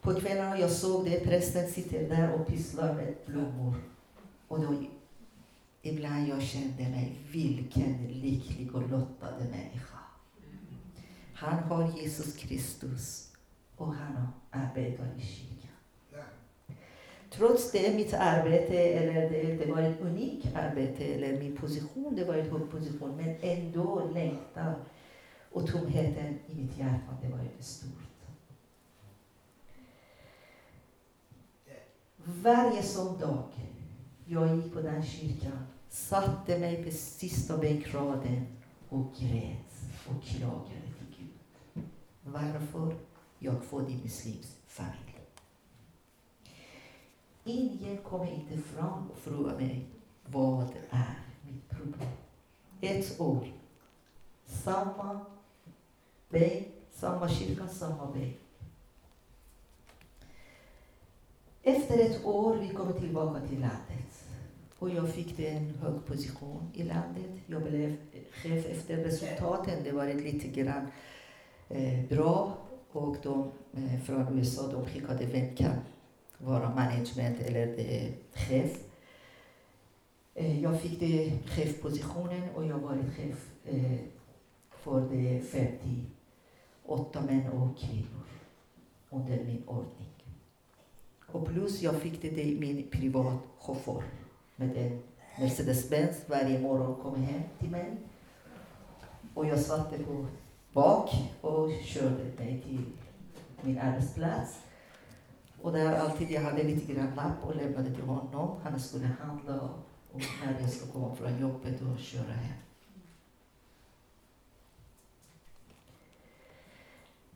På 0.01 0.15
kvällarna 0.15 0.59
jag 0.59 0.71
såg 0.71 1.05
det, 1.05 1.25
prästen 1.25 1.71
sitter 1.71 2.09
där 2.09 2.33
och 2.35 2.47
pysslar 2.47 2.95
med 2.95 3.15
blommor. 3.27 3.75
Och 4.49 4.61
då 4.61 4.75
ibland 5.87 6.29
jag 6.29 6.43
kände 6.43 6.83
mig, 6.83 7.19
vilken 7.33 8.07
lycklig 8.07 8.75
och 8.75 8.91
lottad 8.91 9.39
människa. 9.39 9.99
Han 11.35 11.59
har 11.59 11.99
Jesus 11.99 12.37
Kristus 12.37 13.33
och 13.77 13.95
han 13.95 14.29
arbetar 14.51 15.09
i 15.19 15.21
kyrkan. 15.21 15.71
Trots 17.31 17.73
det, 17.73 17.97
mitt 17.97 18.15
arbete, 18.15 18.79
eller 18.79 19.31
det, 19.31 19.57
det 19.57 19.73
var 19.73 19.83
ett 19.83 20.01
unikt 20.01 20.57
arbete, 20.57 21.05
eller 21.05 21.39
min 21.39 21.57
position, 21.57 22.17
det 22.17 22.25
var 22.25 22.35
en 22.35 22.51
hög 22.51 22.71
position, 22.71 23.17
men 23.17 23.37
ändå 23.41 24.11
längtan 24.15 24.75
och 25.51 25.67
tomheten 25.67 26.39
i 26.47 26.55
mitt 26.55 26.79
hjärta, 26.79 27.17
det 27.23 27.29
var 27.29 27.39
ju 27.39 27.63
stort. 27.63 27.91
Varje 32.25 32.83
sån 32.83 33.19
dag 33.19 33.51
jag 34.27 34.57
gick 34.57 34.73
på 34.73 34.81
den 34.81 35.03
kyrkan, 35.03 35.67
satte 35.95 36.59
mig 36.59 36.85
på 36.85 36.91
sista 36.91 37.57
bänkraden 37.57 38.47
och 38.89 39.15
grät 39.19 39.75
och 40.07 40.25
klagade 40.25 40.87
till 40.99 41.17
Gud. 41.19 41.85
Varför 42.23 42.97
jag 43.39 43.65
får 43.65 43.83
din 43.83 44.01
muslims 44.03 44.57
familj. 44.67 45.15
Ingen 47.45 47.99
kommer 47.99 48.33
inte 48.33 48.59
fram 48.59 49.11
och 49.11 49.19
frågar 49.19 49.57
mig 49.57 49.87
vad 50.27 50.71
är 50.91 51.19
mitt 51.43 51.69
problem. 51.69 52.11
Ett 52.81 53.21
år, 53.21 53.53
samma 54.45 55.27
bänk, 56.29 56.69
samma 56.93 57.29
kyrka, 57.29 57.69
samma 57.69 58.07
bänk. 58.07 58.37
Efter 61.63 61.99
ett 61.99 62.25
år 62.25 62.57
vi 62.57 62.69
kommer 62.69 62.93
tillbaka 62.93 63.41
till 63.41 63.61
landet 63.61 64.04
och 64.85 64.91
jag 64.91 65.09
fick 65.09 65.39
en 65.41 65.75
hög 65.75 66.07
position 66.07 66.71
i 66.75 66.83
landet. 66.83 67.31
Jag 67.47 67.63
blev 67.63 67.97
chef 68.33 68.67
efter 68.67 68.97
resultaten. 68.97 69.85
Det 69.85 69.93
var 69.93 70.07
lite 70.07 70.49
grann 70.49 70.87
eh, 71.69 72.05
bra 72.09 72.59
och 72.93 73.17
de 73.23 73.53
eh, 73.73 74.01
från 74.01 74.39
USA 74.39 74.73
de 74.73 74.85
skickade 74.87 75.27
vem 75.27 75.57
kan 75.57 75.77
vara 76.39 76.75
management 76.75 77.41
eller 77.41 77.79
eh, 77.79 78.13
chef. 78.35 78.79
Eh, 80.35 80.63
jag 80.63 80.81
fick 80.81 81.01
det 81.01 81.39
chefpositionen 81.47 82.49
och 82.55 82.67
jag 82.67 82.79
var 82.79 82.97
chef 83.17 83.51
eh, 83.65 83.99
för 84.71 85.01
de 85.01 85.41
58 85.41 87.23
män 87.23 87.49
och 87.49 87.79
kvinnor 87.79 88.27
under 89.11 89.45
min 89.45 89.63
ordning. 89.67 90.11
Och 91.27 91.47
plus 91.47 91.83
jag 91.83 91.95
fick 91.95 92.23
det, 92.23 92.43
i 92.43 92.61
min 92.61 92.91
privat 92.91 93.39
chaufför 93.59 94.05
med 94.57 94.77
en 94.77 95.03
Mercedes-Benz 95.37 96.29
varje 96.29 96.61
morgon 96.61 97.03
kom 97.03 97.23
hem 97.23 97.43
till 97.59 97.71
mig. 97.71 97.97
Och 99.35 99.47
jag 99.47 99.61
satte 99.61 99.99
på 99.99 100.27
bak 100.73 101.11
och 101.41 101.71
körde 101.85 102.25
mig 102.39 102.63
till 102.67 102.85
min 103.61 103.79
arbetsplats. 103.79 104.59
Och 105.63 105.73
där 105.73 105.95
alltid 105.95 106.31
jag 106.31 106.41
hade 106.41 106.63
lite 106.63 106.93
grann 106.93 107.15
lapp 107.17 107.45
och 107.45 107.57
lämnade 107.57 107.95
till 107.95 108.05
honom. 108.05 108.57
Han 108.63 108.81
skulle 108.81 109.07
handla 109.07 109.61
och 110.13 110.23
när 110.45 110.61
jag 110.61 110.71
skulle 110.71 110.93
komma 110.93 111.15
från 111.15 111.41
jobbet 111.41 111.81
och 111.83 111.99
köra 111.99 112.33
hem. 112.33 112.59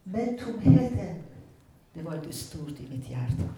Men 0.02 0.38
tomheten, 0.38 1.22
det 1.92 2.02
var 2.02 2.14
ett 2.14 2.34
stort 2.34 2.80
i 2.80 2.88
mitt 2.90 3.10
hjärta. 3.10 3.48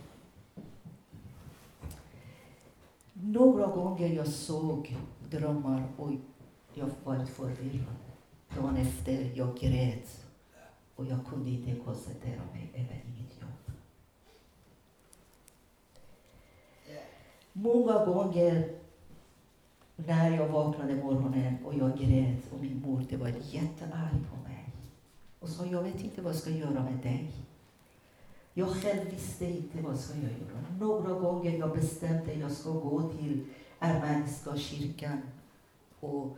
Några 3.22 3.66
gånger 3.66 4.09
jag 4.09 4.26
såg 4.26 4.96
drömmar 5.30 5.85
och 5.96 6.11
jag 6.74 6.90
var 7.04 7.24
förvirrad. 7.24 7.96
Dagen 8.56 8.76
efter 8.76 9.33
jag 9.35 9.59
grät 9.59 10.24
och 10.96 11.06
jag 11.06 11.26
kunde 11.26 11.50
inte 11.50 11.74
koncentrera 11.85 12.42
mig 12.52 12.70
över 12.74 13.04
inget 13.06 13.40
jobb. 13.40 13.74
Många 17.52 18.04
gånger 18.04 18.68
när 19.96 20.30
jag 20.30 20.48
vaknade 20.48 20.94
morgonen 20.94 21.56
och 21.64 21.74
jag 21.74 21.98
grät 21.98 22.52
och 22.52 22.61
min 22.61 22.83
mor 22.87 23.16
var 23.16 23.28
jättearg 23.28 24.20
på 24.30 24.48
mig 24.48 24.68
och 25.40 25.48
sa 25.48 25.66
jag 25.66 25.83
vet 25.83 26.04
inte 26.04 26.22
vad 26.22 26.33
jag 26.33 26.40
ska 26.40 26.50
göra 26.50 26.85
med 26.85 26.98
dig. 27.02 27.33
Jag 28.54 28.68
själv 28.68 29.10
visste 29.10 29.46
inte 29.46 29.82
vad 29.82 30.00
ska 30.00 30.14
jag 30.14 30.22
göra. 30.22 30.76
Några 30.78 31.20
gånger 31.20 31.58
jag 31.58 31.72
bestämde 31.72 32.32
att 32.32 32.38
jag 32.38 32.52
ska 32.52 32.70
gå 32.70 33.08
till 33.08 33.44
armeniska 33.78 34.56
kyrkan 34.56 35.22
och 36.00 36.36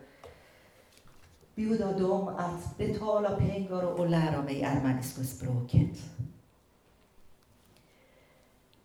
bjuda 1.55 1.99
dem 1.99 2.29
att 2.29 2.77
betala 2.79 3.37
pengar 3.37 4.01
och 4.01 4.11
lära 4.11 4.43
mig 4.43 4.65
armeniska 4.65 5.25
språket. 5.25 5.99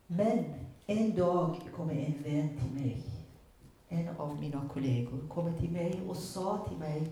Men 0.08 0.46
en 0.86 1.16
dag 1.16 1.62
kom 1.76 1.90
en 1.90 2.24
vän 2.24 2.50
till 2.60 2.84
mig, 2.84 3.04
en 3.90 4.10
av 4.18 4.40
mina 4.40 4.70
kollegor, 4.74 5.28
kom 5.28 5.54
till 5.54 5.72
mig 5.72 6.02
och 6.08 6.18
sa 6.18 6.66
till 6.70 6.78
mig, 6.78 7.08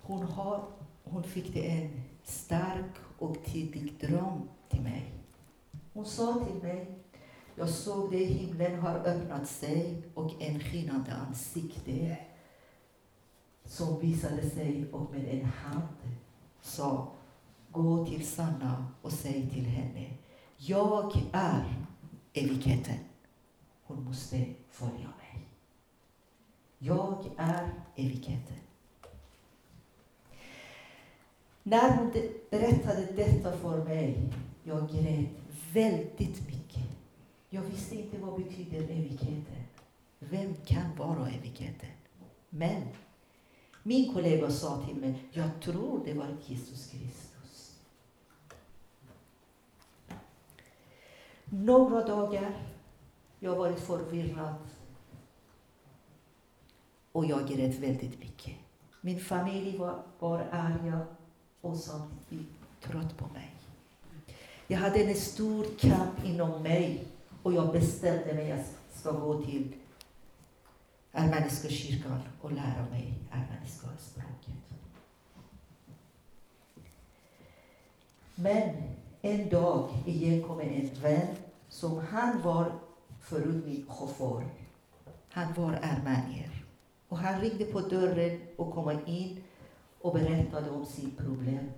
hon, 0.00 0.22
har, 0.22 0.64
hon 1.04 1.22
fick 1.22 1.56
en 1.56 2.02
stark 2.24 2.94
och 3.18 3.36
tidig 3.44 3.94
dröm 4.00 4.48
till 4.68 4.80
mig. 4.80 5.19
Hon 5.92 6.04
sa 6.04 6.44
till 6.44 6.62
mig, 6.62 6.98
jag 7.54 7.68
såg 7.68 8.10
det, 8.10 8.24
himlen 8.24 8.80
har 8.80 8.94
öppnat 8.94 9.48
sig 9.48 10.02
och 10.14 10.42
en 10.42 10.60
skinande 10.60 11.12
ansikte 11.12 12.16
som 13.64 14.00
visade 14.00 14.50
sig 14.50 14.92
och 14.92 15.10
med 15.12 15.28
en 15.28 15.44
hand 15.44 15.88
sa, 16.60 17.12
gå 17.70 18.06
till 18.06 18.26
Sanna 18.26 18.86
och 19.02 19.12
säg 19.12 19.50
till 19.50 19.66
henne, 19.66 20.10
jag 20.56 21.12
är 21.32 21.74
evigheten. 22.32 22.98
Hon 23.82 24.04
måste 24.04 24.46
följa 24.70 25.08
mig. 25.18 25.46
Jag 26.78 27.24
är 27.36 27.72
evigheten. 27.96 28.56
När 31.62 31.96
hon 31.96 32.12
berättade 32.50 33.06
detta 33.16 33.52
för 33.52 33.84
mig, 33.84 34.32
jag 34.64 34.88
grät 34.90 35.39
väldigt 35.72 36.46
mycket. 36.46 36.82
Jag 37.50 37.62
visste 37.62 37.96
inte 37.96 38.18
vad 38.18 38.42
betyder 38.42 38.82
evigheten. 38.82 39.64
Vem 40.18 40.54
kan 40.64 40.96
vara 40.96 41.28
evigheten? 41.28 41.90
Men 42.48 42.82
min 43.82 44.14
kollega 44.14 44.50
sa 44.50 44.82
till 44.86 44.96
mig, 44.96 45.14
jag 45.32 45.50
tror 45.60 46.04
det 46.04 46.14
var 46.14 46.36
Jesus 46.46 46.90
Kristus. 46.90 47.78
Några 51.44 52.04
dagar, 52.06 52.52
jag 53.38 53.56
var 53.56 53.72
förvirrad 53.72 54.54
och 57.12 57.26
jag 57.26 57.48
grät 57.48 57.78
väldigt 57.78 58.18
mycket. 58.18 58.54
Min 59.00 59.20
familj 59.20 59.78
var, 59.78 60.02
var 60.18 60.48
arga. 60.52 61.06
och 61.60 61.76
samtidigt 61.76 62.48
trött 62.80 63.16
på 63.16 63.26
mig. 63.28 63.59
Jag 64.70 64.78
hade 64.78 65.02
en 65.02 65.14
stor 65.14 65.66
kamp 65.78 66.24
inom 66.24 66.62
mig 66.62 67.04
och 67.42 67.52
jag 67.52 67.72
bestämde 67.72 68.34
mig 68.34 68.52
att 68.52 68.58
jag 68.58 69.00
ska 69.00 69.10
gå 69.12 69.42
till 69.42 69.72
armeniska 71.12 71.68
kyrkan 71.68 72.20
och 72.40 72.52
lära 72.52 72.86
mig 72.90 73.14
armeniska 73.30 73.88
språket. 73.98 74.78
Men 78.34 78.74
en 79.20 79.48
dag 79.48 79.88
igen 80.06 80.42
kom 80.42 80.60
en 80.60 80.90
vän 81.02 81.36
som 81.68 81.98
han 81.98 82.42
var 82.42 82.72
förut 83.20 83.66
min 83.66 83.86
chaufför. 83.88 84.44
Han 85.28 85.54
var 85.54 85.72
armenier. 85.72 86.64
Och 87.08 87.18
han 87.18 87.40
ringde 87.40 87.64
på 87.64 87.80
dörren 87.80 88.40
och 88.56 88.74
kom 88.74 88.98
in 89.06 89.42
och 90.00 90.14
berättade 90.14 90.70
om 90.70 90.86
sitt 90.86 91.18
problem. 91.18 91.70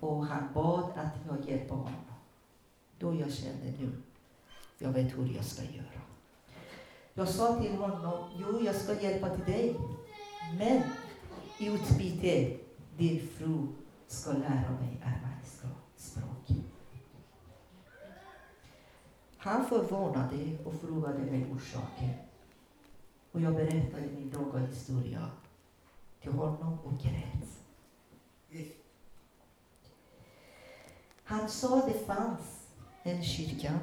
Och 0.00 0.26
han 0.26 0.48
bad 0.54 0.84
att 0.94 1.12
jag 1.28 1.50
hjälper 1.50 1.74
honom. 1.74 2.04
Då 2.98 3.14
jag 3.14 3.32
kände 3.32 3.72
nu, 3.78 3.92
jag 4.78 4.90
vet 4.92 5.18
hur 5.18 5.34
jag 5.36 5.44
ska 5.44 5.62
göra. 5.62 6.00
Jag 7.14 7.28
sa 7.28 7.60
till 7.60 7.76
honom, 7.76 8.30
jo, 8.36 8.60
jag 8.64 8.74
ska 8.74 9.02
hjälpa 9.02 9.28
till 9.28 9.44
dig. 9.44 9.76
Men 10.58 10.82
i 11.58 11.66
utbyte, 11.66 12.56
din 12.96 13.28
fru 13.28 13.66
ska 14.06 14.32
lära 14.32 14.70
mig 14.80 15.00
armeniska 15.04 15.68
språk. 15.96 16.58
Han 19.36 19.66
förvånade 19.66 20.58
och 20.64 20.74
frågade 20.74 21.18
mig 21.18 21.46
orsaken. 21.52 22.10
Och 23.32 23.40
jag 23.40 23.54
berättade 23.54 24.06
min 24.16 24.30
långa 24.30 24.66
historia 24.66 25.30
till 26.22 26.32
honom 26.32 26.78
och 26.84 26.98
grät. 26.98 27.57
Han 31.28 31.48
sa 31.48 31.86
det 31.86 32.06
fanns 32.06 32.68
en 33.02 33.22
kyrka 33.22 33.78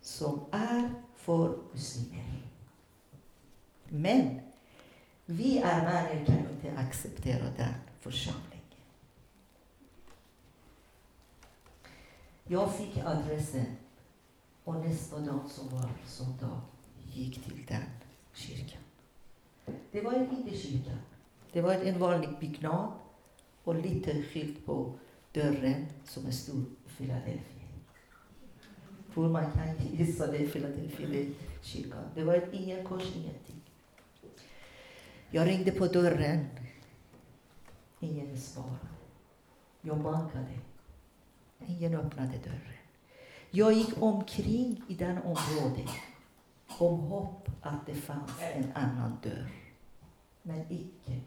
som 0.00 0.40
är 0.50 0.90
för 1.16 1.58
muslimer. 1.72 2.42
Men 3.88 4.40
vi 5.26 5.62
armenier 5.62 6.24
kan 6.26 6.38
inte 6.38 6.78
acceptera 6.78 7.44
den 7.56 7.74
församlingen. 8.00 8.64
Jag 12.44 12.74
fick 12.74 12.96
adressen 12.96 13.66
och 14.64 14.74
nästa 14.74 15.18
dag 15.18 15.40
som 15.48 15.68
var 15.68 15.90
söndag 16.06 16.60
gick 17.12 17.44
till 17.44 17.66
den 17.68 17.84
kyrkan. 18.32 18.82
Det 19.90 20.00
var 20.00 20.12
en 20.12 20.28
liten 20.28 20.58
kyrka. 20.58 20.98
Det 21.52 21.60
var 21.60 21.74
en 21.74 21.98
vanlig 21.98 22.38
byggnad 22.40 22.92
och 23.64 23.74
lite 23.74 24.22
skylt 24.22 24.66
på 24.66 24.94
dörren 25.32 25.86
som 26.04 26.26
är 26.26 26.30
stor 27.00 27.06
Philadelphia. 27.06 27.66
Hur 29.14 29.28
man 29.28 29.52
kan 29.52 29.96
gissa 29.96 30.26
det, 30.26 30.52
Philadelphia, 30.52 31.08
det 31.08 31.34
kyrkan. 31.62 32.04
Det 32.14 32.24
var 32.24 32.42
ingen 32.52 32.86
kors, 32.86 33.02
ingenting. 33.16 33.60
Jag 35.30 35.46
ringde 35.46 35.72
på 35.72 35.86
dörren. 35.86 36.46
Ingen 38.00 38.36
svarade. 38.36 38.78
Jag 39.80 39.98
bankade. 40.00 40.58
Ingen 41.66 41.94
öppnade 41.94 42.38
dörren. 42.44 42.78
Jag 43.50 43.72
gick 43.72 44.02
omkring 44.02 44.82
i 44.88 44.94
den 44.94 45.18
området 45.18 45.90
om 46.78 47.00
hopp 47.00 47.48
att 47.60 47.86
det 47.86 47.94
fanns 47.94 48.30
en 48.54 48.72
annan 48.74 49.18
dörr. 49.22 49.50
Men 50.42 50.64
icke. 50.68 51.20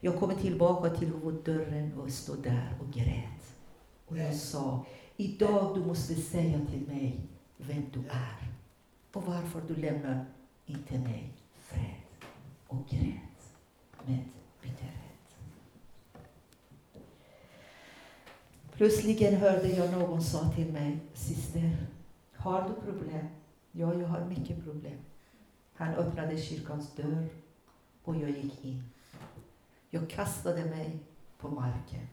Jag 0.00 0.18
kom 0.18 0.36
tillbaka 0.36 0.90
till 0.90 1.08
huvuddörren 1.08 1.98
och 1.98 2.10
stod 2.10 2.42
där 2.42 2.74
och 2.80 2.92
grät. 2.92 3.41
Och 4.12 4.18
jag 4.18 4.34
sa, 4.34 4.84
idag 5.16 5.74
du 5.74 5.84
måste 5.84 6.14
säga 6.14 6.60
till 6.70 6.86
mig 6.86 7.20
vem 7.56 7.82
du 7.92 7.98
är 8.08 8.48
och 9.12 9.22
varför 9.24 9.62
du 9.68 9.76
lämnar 9.76 10.24
inte 10.66 10.98
mig 10.98 11.32
fred. 11.58 11.94
Och 12.66 12.88
grät 12.88 13.54
med 14.04 14.18
bitterhet. 14.62 15.36
Plötsligen 18.72 19.36
hörde 19.36 19.68
jag 19.68 19.92
någon 19.92 20.22
sa 20.22 20.48
till 20.48 20.72
mig, 20.72 20.98
syster, 21.14 21.76
har 22.32 22.68
du 22.68 22.92
problem? 22.92 23.26
Ja, 23.70 23.94
jag 23.94 24.08
har 24.08 24.24
mycket 24.24 24.64
problem. 24.64 24.98
Han 25.74 25.94
öppnade 25.94 26.36
kyrkans 26.36 26.94
dörr 26.96 27.28
och 28.04 28.16
jag 28.16 28.30
gick 28.30 28.64
in. 28.64 28.82
Jag 29.90 30.10
kastade 30.10 30.64
mig 30.64 30.98
på 31.38 31.48
marken 31.48 32.08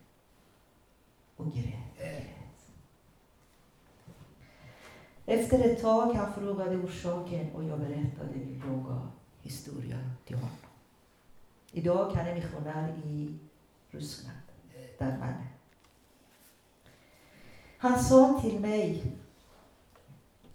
och 1.40 1.54
grät. 1.54 1.90
Efter 5.26 5.60
ett 5.60 5.82
tag 5.82 6.14
han 6.14 6.34
frågade 6.34 6.78
orsaken 6.78 7.52
och 7.56 7.64
jag 7.64 7.80
berättade 7.80 8.36
min 8.36 8.64
långa 8.68 9.08
historia 9.42 10.00
till 10.26 10.36
honom. 10.36 10.58
Idag 11.72 12.12
han 12.16 12.28
är 12.28 12.36
missionär 12.36 12.94
i 13.06 13.38
Ryssland, 13.92 14.38
där 14.98 15.12
han 15.12 15.22
är. 15.22 15.48
Han 17.78 18.00
sa 18.04 18.40
till 18.42 18.60
mig, 18.60 19.04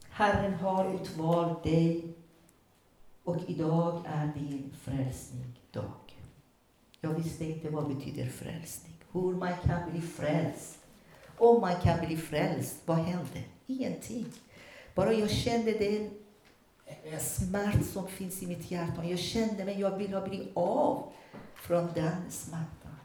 Herren 0.09 0.55
har 0.55 0.95
utvalt 0.95 1.63
dig 1.63 2.15
och 3.25 3.37
idag 3.47 4.03
är 4.07 4.27
din 4.27 4.73
frälsning 4.81 5.61
dag. 5.75 6.17
Jag 7.01 7.11
visste 7.11 7.45
inte 7.45 7.71
vad 7.71 7.97
betyder 7.97 8.27
frälsning, 8.27 8.94
hur 9.15 9.35
man 9.35 9.53
kan 9.65 9.91
bli 9.91 10.01
frälst. 10.01 10.79
Om 11.39 11.61
man 11.61 11.81
kan 11.81 12.07
bli 12.07 12.17
frälst, 12.17 12.77
vad 12.85 12.97
hände? 12.97 13.43
Ingenting. 13.67 14.27
Bara 14.95 15.13
jag 15.13 15.31
kände 15.31 15.73
den 15.73 16.11
smärta 17.21 17.83
som 17.83 18.07
finns 18.07 18.43
i 18.43 18.47
mitt 18.47 18.71
hjärta. 18.71 19.05
Jag 19.05 19.19
kände 19.19 19.65
mig, 19.65 19.81
jag 19.81 19.99
ville 19.99 20.21
bli 20.21 20.49
av 20.55 21.13
från 21.55 21.89
den 21.95 22.31
smärtan. 22.31 22.97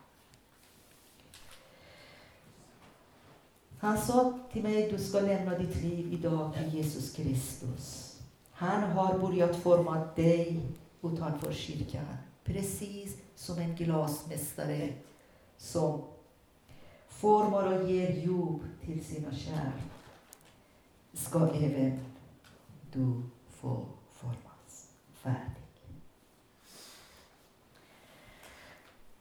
Han 3.80 3.98
sa 3.98 4.40
till 4.52 4.64
mig, 4.64 4.92
du 4.92 4.98
ska 4.98 5.20
lämna 5.20 5.58
ditt 5.58 5.76
liv 5.76 6.14
idag 6.14 6.54
till 6.54 6.76
Jesus 6.76 7.14
Kristus. 7.16 8.16
Han 8.52 8.92
har 8.92 9.20
börjat 9.20 9.56
forma 9.56 10.08
dig 10.16 10.60
utanför 11.02 11.54
kyrkan, 11.54 12.06
precis 12.44 13.18
som 13.36 13.58
en 13.58 13.76
glasmästare 13.76 14.94
som 15.60 16.02
formar 17.08 17.74
och 17.74 17.90
ger 17.90 18.12
jobb 18.12 18.62
till 18.86 19.06
sina 19.06 19.32
kär. 19.32 19.72
Ska 21.14 21.48
även 21.48 22.00
du 22.92 23.22
få 23.50 23.86
formas 24.12 24.90
färdig. 25.14 25.64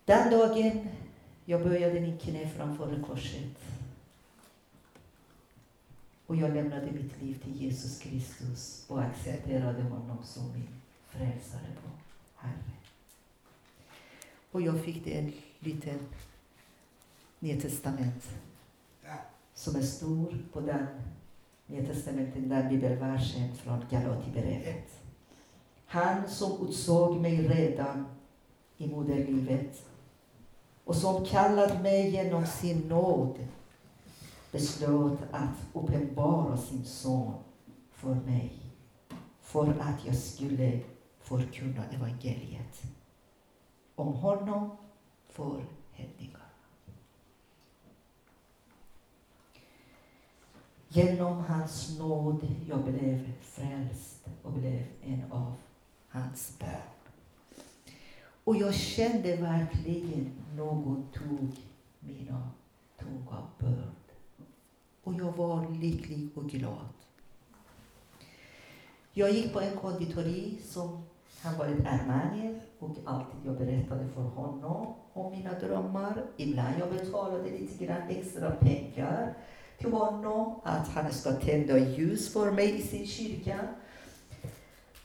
Den 0.04 0.30
dagen 0.30 0.88
jag 1.44 1.62
böjade 1.62 2.00
min 2.00 2.18
knä 2.18 2.48
framför 2.48 3.02
korset 3.02 3.58
och 6.26 6.36
jag 6.36 6.54
lämnade 6.54 6.92
mitt 6.92 7.22
liv 7.22 7.40
till 7.44 7.62
Jesus 7.62 7.98
Kristus 7.98 8.84
och 8.88 9.02
accepterade 9.02 9.82
honom 9.82 10.18
som 10.24 10.52
min 10.52 10.68
frälsare 11.08 11.76
och 11.84 11.98
Herre. 12.42 12.72
Och 14.50 14.62
jag 14.62 14.84
fick 14.84 15.04
det 15.04 15.32
lite 15.60 15.86
liten 15.86 15.98
Nya 17.40 17.60
testament 17.60 18.24
som 19.54 19.76
är 19.76 19.82
stor 19.82 20.38
på 20.52 20.60
den 20.60 20.86
Nya 21.66 21.84
testamenten, 21.86 22.48
den 22.48 22.68
bibelversen 22.68 23.56
från 23.56 23.84
Galatibrevet. 23.90 25.00
Han 25.86 26.28
som 26.28 26.68
utsåg 26.68 27.20
mig 27.20 27.48
redan 27.48 28.06
i 28.76 28.86
moderlivet 28.86 29.82
och 30.84 30.96
som 30.96 31.24
kallat 31.24 31.82
mig 31.82 32.10
genom 32.10 32.46
sin 32.46 32.88
nåd 32.88 33.38
beslöt 34.52 35.18
att 35.30 35.56
uppenbara 35.72 36.56
sin 36.56 36.84
son 36.84 37.34
för 37.92 38.14
mig 38.14 38.52
för 39.40 39.70
att 39.80 40.06
jag 40.06 40.16
skulle 40.16 40.80
förkunna 41.20 41.84
evangeliet 41.84 42.82
om 43.94 44.12
honom 44.12 44.70
för 45.38 45.64
hedningarna. 45.92 46.44
Genom 50.88 51.44
hans 51.44 51.98
nåd 51.98 52.46
jag 52.68 52.84
blev 52.84 53.32
frälst 53.42 54.26
och 54.42 54.52
blev 54.52 54.86
en 55.02 55.32
av 55.32 55.54
hans 56.08 56.58
barn. 56.58 56.70
Och 58.44 58.56
jag 58.56 58.74
kände 58.74 59.36
verkligen 59.36 60.32
någon 60.54 61.08
tog 61.12 61.56
mina 62.00 62.50
tunga 62.98 63.46
börd. 63.58 64.06
Och 65.02 65.14
jag 65.14 65.36
var 65.36 65.70
lycklig 65.70 66.28
och 66.34 66.50
glad. 66.50 66.88
Jag 69.12 69.30
gick 69.32 69.52
på 69.52 69.60
en 69.60 69.76
konditori 69.76 70.58
som 70.64 71.02
han 71.42 71.58
var 71.58 71.66
en 71.66 71.86
armanier 71.86 72.60
och 72.78 72.96
alltid 73.04 73.40
jag 73.44 73.58
berättade 73.58 74.08
för 74.08 74.22
honom 74.22 74.94
om 75.12 75.32
mina 75.32 75.58
drömmar. 75.58 76.24
Ibland 76.36 76.74
jag 76.80 76.90
betalade 76.90 77.50
lite 77.50 77.84
grann 77.84 78.08
extra 78.08 78.50
pengar 78.50 79.34
till 79.78 79.92
honom, 79.92 80.60
att 80.64 80.88
han 80.88 81.12
ska 81.12 81.32
tända 81.32 81.78
ljus 81.78 82.32
för 82.32 82.50
mig 82.50 82.74
i 82.74 82.82
sin 82.82 83.06
kyrka. 83.06 83.58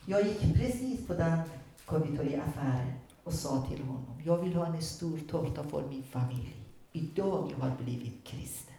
Jag 0.05 0.27
gick 0.27 0.53
precis 0.53 1.07
på 1.07 1.13
den 1.13 1.39
konditoriaffären 1.85 2.93
och 3.23 3.33
sa 3.33 3.65
till 3.69 3.83
honom, 3.83 4.21
jag 4.25 4.37
vill 4.37 4.55
ha 4.55 4.65
en 4.65 4.81
stor 4.81 5.19
tårta 5.29 5.63
för 5.63 5.87
min 5.89 6.03
familj. 6.03 6.55
Idag 6.91 7.51
jag 7.51 7.65
har 7.65 7.77
blivit 7.77 8.23
kristen. 8.23 8.75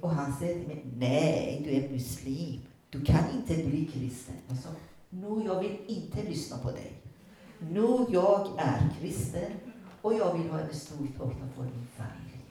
Och 0.00 0.10
han 0.10 0.32
säger 0.32 0.58
till 0.58 0.68
mig, 0.68 0.84
nej, 0.96 1.62
du 1.64 1.70
är 1.70 1.90
muslim. 1.90 2.60
Du 2.90 3.04
kan 3.04 3.24
inte 3.34 3.54
bli 3.54 3.84
kristen. 3.86 4.34
Jag 4.48 4.58
sa, 4.58 4.68
nu 5.14 5.42
jag 5.46 5.60
vill 5.60 5.78
inte 5.86 6.22
lyssna 6.22 6.58
på 6.58 6.70
dig. 6.70 6.92
Nu 7.58 8.06
jag 8.08 8.48
är 8.58 8.90
kristen 9.00 9.52
och 10.02 10.14
jag 10.14 10.38
vill 10.38 10.50
ha 10.50 10.60
en 10.60 10.74
stor 10.74 11.06
tårta 11.18 11.48
för 11.56 11.62
min 11.62 11.86
familj. 11.96 12.44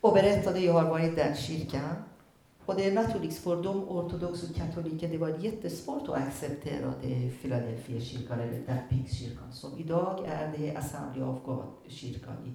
Och 0.00 0.12
berättade, 0.12 0.60
jag 0.60 0.72
har 0.72 0.90
varit 0.90 1.12
i 1.12 1.16
den 1.16 1.36
kyrkan. 1.36 1.94
Och 2.66 2.74
det 2.74 2.84
är 2.84 2.92
naturligtvis 2.92 3.38
för 3.38 3.62
de 3.62 3.88
ortodoxa 3.88 4.46
katoliker, 4.54 5.08
det 5.08 5.18
var 5.18 5.28
jättesvårt 5.28 6.08
att 6.08 6.14
acceptera 6.14 6.92
det 7.02 7.30
Philadelphia 7.42 8.00
kyrkan 8.00 8.40
eller 8.40 8.62
den 8.66 8.78
pingstkyrkan 8.88 9.52
som 9.52 9.78
idag 9.78 10.24
är 10.26 10.54
det 10.58 10.76
Assembly 10.76 11.22
of 11.22 11.44
God-kyrkan 11.44 12.36
i 12.46 12.54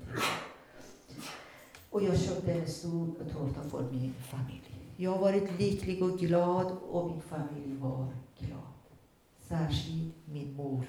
Och 1.89 2.03
jag 2.03 2.19
köpte 2.19 2.51
en 2.53 2.67
stor 2.67 3.15
tårta 3.33 3.69
för 3.69 3.91
min 3.91 4.13
familj. 4.13 4.68
Jag 5.01 5.11
har 5.11 5.19
varit 5.19 5.59
lycklig 5.59 6.03
och 6.03 6.19
glad 6.19 6.71
och 6.71 7.11
min 7.11 7.21
familj 7.21 7.75
var 7.75 8.07
glad. 8.39 8.73
Särskilt 9.47 10.15
min 10.25 10.53
mor 10.53 10.85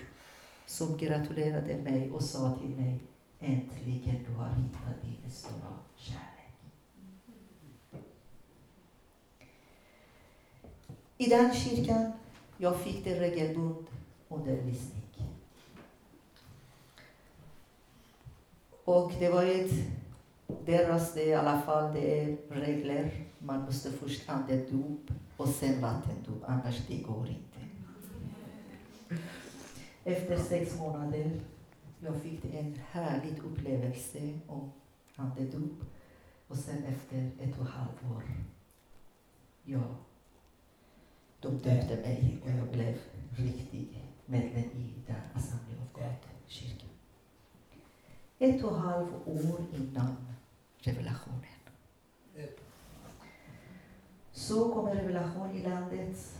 som 0.67 0.97
gratulerade 0.97 1.77
mig 1.77 2.11
och 2.11 2.23
sa 2.23 2.59
till 2.61 2.71
mig 2.71 3.01
Äntligen 3.41 4.25
du 4.29 4.35
har 4.35 4.49
hittat 4.49 5.03
din 5.03 5.31
stora 5.31 5.79
kärlek. 5.97 6.55
I 11.17 11.27
den 11.27 11.55
kyrkan 11.55 12.13
jag 12.57 12.81
fick 12.81 13.05
det 13.05 13.21
regelbundet 13.21 13.87
undervisning. 14.29 15.03
Och 18.85 19.13
det 19.19 19.31
var 19.31 19.45
ett, 19.45 19.73
deras, 20.67 21.15
det 21.15 21.25
i 21.25 21.35
alla 21.35 21.61
fall, 21.61 21.95
det 21.95 22.21
är 22.21 22.37
regler. 22.49 23.27
Man 23.39 23.63
måste 23.63 23.91
först 23.91 24.31
andedop 24.31 25.11
och 25.37 25.49
sen 25.49 25.81
vattendop, 25.81 26.45
annars 26.47 26.87
det 26.89 26.97
går 26.97 27.29
inte. 27.29 27.61
Efter 30.05 30.39
sex 30.39 30.79
månader 30.79 31.41
jag 32.01 32.17
fick 32.17 32.45
en 32.45 32.81
härlig 32.91 33.39
upplevelse 33.45 34.39
om 34.47 34.73
andedop. 35.17 35.85
Och 36.49 36.57
sen 36.57 36.85
efter 36.85 37.31
ett 37.41 37.59
och 37.59 37.65
ett 37.65 37.71
halvt 37.71 38.17
år, 38.17 38.23
ja, 39.65 39.83
de 41.41 41.49
döpte 41.49 41.97
mig 41.97 42.41
och 42.45 42.51
jag 42.51 42.69
blev 42.69 42.99
riktig 43.37 44.05
medlem 44.27 44.65
i 44.65 44.93
den 45.07 45.17
Assembly 45.35 45.75
of 45.75 45.93
God-kyrkan. 45.93 46.89
Ett 48.39 48.65
och 48.65 48.73
ett 48.73 48.79
halvt 48.79 49.27
år 49.27 49.61
innan 49.75 50.17
revelationen. 50.81 51.45
Så 54.33 54.73
kommer 54.73 54.95
revelation 54.95 55.51
i 55.57 55.63
landet. 55.63 56.39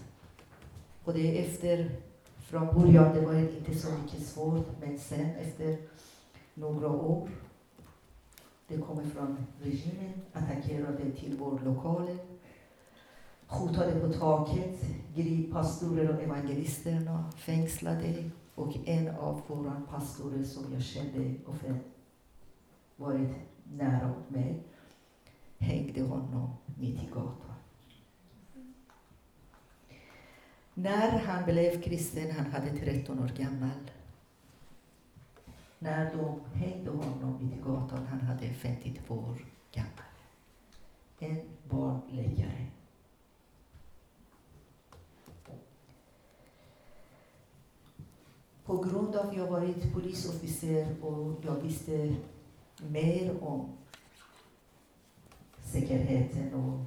Och 1.05 1.13
det 1.13 1.39
är 1.39 1.45
efter, 1.45 1.91
från 2.39 2.67
början 2.67 3.15
det 3.15 3.21
var 3.21 3.35
inte 3.35 3.75
så 3.75 3.93
mycket 3.93 4.27
svårt, 4.27 4.67
men 4.81 4.99
sen 4.99 5.31
efter 5.31 5.79
några 6.55 6.89
år, 6.89 7.29
det 8.69 8.79
kommer 8.79 9.05
från 9.05 9.47
regimen, 9.63 10.13
attackerade 10.33 11.11
till 11.11 11.37
vår 11.39 11.61
lokaler, 11.65 12.19
hotade 13.47 14.01
på 14.01 14.13
taket, 14.13 14.81
grip 15.15 15.53
pastorer 15.53 16.15
och 16.15 16.23
evangelisterna, 16.23 17.33
fängslade 17.37 18.31
och 18.55 18.77
en 18.85 19.09
av 19.09 19.43
våra 19.47 19.83
pastorer 19.91 20.43
som 20.45 20.73
jag 20.73 20.83
kände 20.83 21.35
och 21.47 21.55
varit 22.97 23.31
nära 23.77 24.15
mig 24.29 24.63
hängde 25.59 26.03
honom 26.03 26.51
mitt 26.79 27.03
i 27.03 27.07
gatan. 27.07 27.55
När 30.75 31.19
han 31.19 31.45
blev 31.45 31.83
kristen, 31.83 32.31
han 32.31 32.47
hade 32.47 32.71
13 32.71 33.19
år 33.19 33.33
gammal. 33.37 33.91
När 35.79 36.17
de 36.17 36.41
hängde 36.59 36.91
honom 36.91 37.39
mitt 37.41 37.59
i 37.59 37.63
gatan, 37.63 38.07
han 38.07 38.21
hade 38.21 38.55
52 38.55 39.15
år 39.15 39.45
gammal. 39.73 39.91
En 41.19 41.41
barnläkare. 41.69 42.67
På 48.65 48.77
grund 48.77 49.17
av 49.17 49.29
att 49.29 49.37
jag 49.37 49.51
varit 49.51 49.93
polisofficer 49.93 51.05
och 51.05 51.45
jag 51.45 51.55
visste 51.55 52.17
mer 52.89 53.43
om 53.43 53.69
säkerheten 55.63 56.55
och 56.55 56.81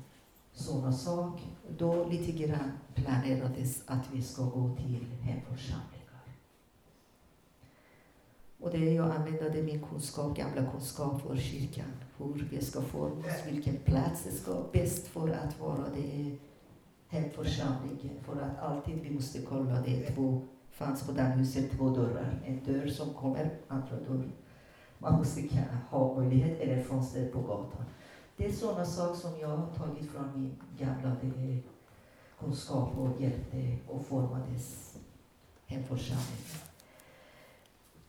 sådana 0.54 0.94
saker, 0.94 1.48
då 1.78 2.06
lite 2.10 2.32
grann 2.32 2.72
planerades 2.96 3.84
att 3.86 4.14
vi 4.14 4.22
ska 4.22 4.44
gå 4.44 4.76
till 4.76 5.06
hemförsamlingar. 5.22 5.94
Och 8.60 8.72
det 8.72 8.94
jag 8.94 9.12
använde 9.12 9.64
min 9.64 9.84
kunskap, 9.84 10.38
gamla 10.38 10.72
kunskap 10.72 11.22
för 11.22 11.36
kyrkan, 11.38 11.92
hur 12.18 12.48
vi 12.52 12.62
ska 12.62 12.82
formas, 12.82 13.48
vilken 13.48 13.78
plats 13.78 14.24
det 14.24 14.32
ska 14.32 14.64
bäst 14.72 15.08
för 15.08 15.30
att 15.30 15.60
vara 15.60 15.90
det 15.96 16.38
hemförsamlingen. 17.08 18.24
För 18.26 18.42
att 18.42 18.60
alltid 18.60 19.00
vi 19.02 19.10
måste 19.10 19.42
kolla, 19.42 19.82
det 19.82 20.10
två, 20.10 20.42
fanns 20.72 21.04
på 21.04 21.12
det 21.12 21.24
huset 21.24 21.72
två 21.72 21.90
dörrar. 21.90 22.42
En 22.46 22.64
dörr 22.66 22.88
som 22.88 23.14
kommer, 23.14 23.50
andra 23.68 24.00
dörr. 24.00 24.30
Man 25.04 25.18
måste 25.18 25.68
ha 25.90 26.16
möjlighet, 26.16 26.60
eller 26.62 26.84
fönster 26.84 27.32
på 27.32 27.42
gatan. 27.42 27.86
Det 28.38 28.46
är 28.46 28.52
sådana 28.52 28.86
saker 28.86 29.20
som 29.20 29.40
jag 29.40 29.48
har 29.48 29.68
tagit 29.74 30.12
från 30.12 30.32
min 30.36 30.56
gamla 30.80 31.10
eh, 31.10 31.58
kunskap 32.40 32.98
och 32.98 33.22
hjälpte 33.22 33.58
eh, 33.58 33.76
och 33.88 34.06
formades 34.06 34.98
hemförsamling. 35.66 36.46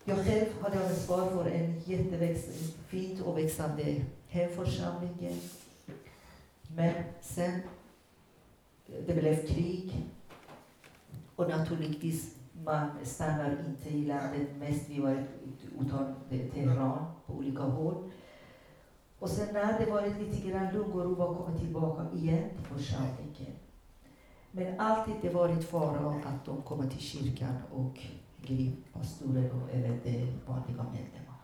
Jag 0.04 0.24
själv 0.24 0.46
hade 0.60 0.88
ansvar 0.88 1.30
för 1.30 1.44
en 1.50 1.80
jättefint 1.80 3.20
och 3.20 3.38
växande 3.38 4.04
hemförsamling. 4.28 5.40
Men 6.76 6.94
sen 7.20 7.60
det 9.06 9.14
blev 9.14 9.46
krig 9.46 10.06
och 11.36 11.48
naturligtvis 11.48 12.34
man 12.62 12.90
stannar 13.02 13.64
inte 13.66 13.88
i 13.88 14.04
landet. 14.04 14.48
Mest 14.58 14.88
vi 14.88 15.00
var 15.00 15.24
utan 15.80 16.14
Teheran 16.28 17.06
på 17.26 17.32
olika 17.32 17.62
håll. 17.62 18.10
Och 19.18 19.30
sen 19.30 19.54
när 19.54 19.78
det 19.78 19.90
varit 19.90 20.18
lite 20.18 20.48
grann 20.48 20.74
lugn 20.74 20.92
och 20.92 21.04
ro 21.04 21.14
var 21.14 21.34
kommit 21.34 21.60
tillbaka 21.60 22.06
igen 22.16 22.50
till 22.50 22.64
församlingen. 22.64 23.56
Men 24.50 24.80
alltid 24.80 25.14
det 25.22 25.30
varit 25.30 25.70
fara 25.70 26.10
att 26.10 26.44
de 26.44 26.62
kommer 26.62 26.90
till 26.90 27.00
kyrkan 27.00 27.54
och 27.72 27.98
griper 28.42 28.92
pastorer 28.92 29.50
och 29.54 29.70
även 29.70 30.00
de 30.04 30.26
vanliga 30.46 30.82
medlemmar. 30.92 31.34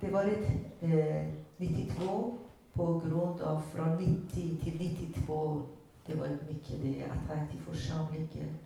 Det 0.00 0.10
varit 0.10 0.48
eh, 0.80 1.26
92 1.56 2.38
på 2.72 2.98
grund 2.98 3.40
av 3.40 3.60
från 3.60 3.96
90 3.96 4.56
till 4.56 4.78
92 4.78 5.62
det 6.08 6.14
var 6.14 6.28
mycket 6.28 6.82
det 6.82 7.04
attack 7.04 7.50
till 7.50 7.60
församlingen 7.60 8.58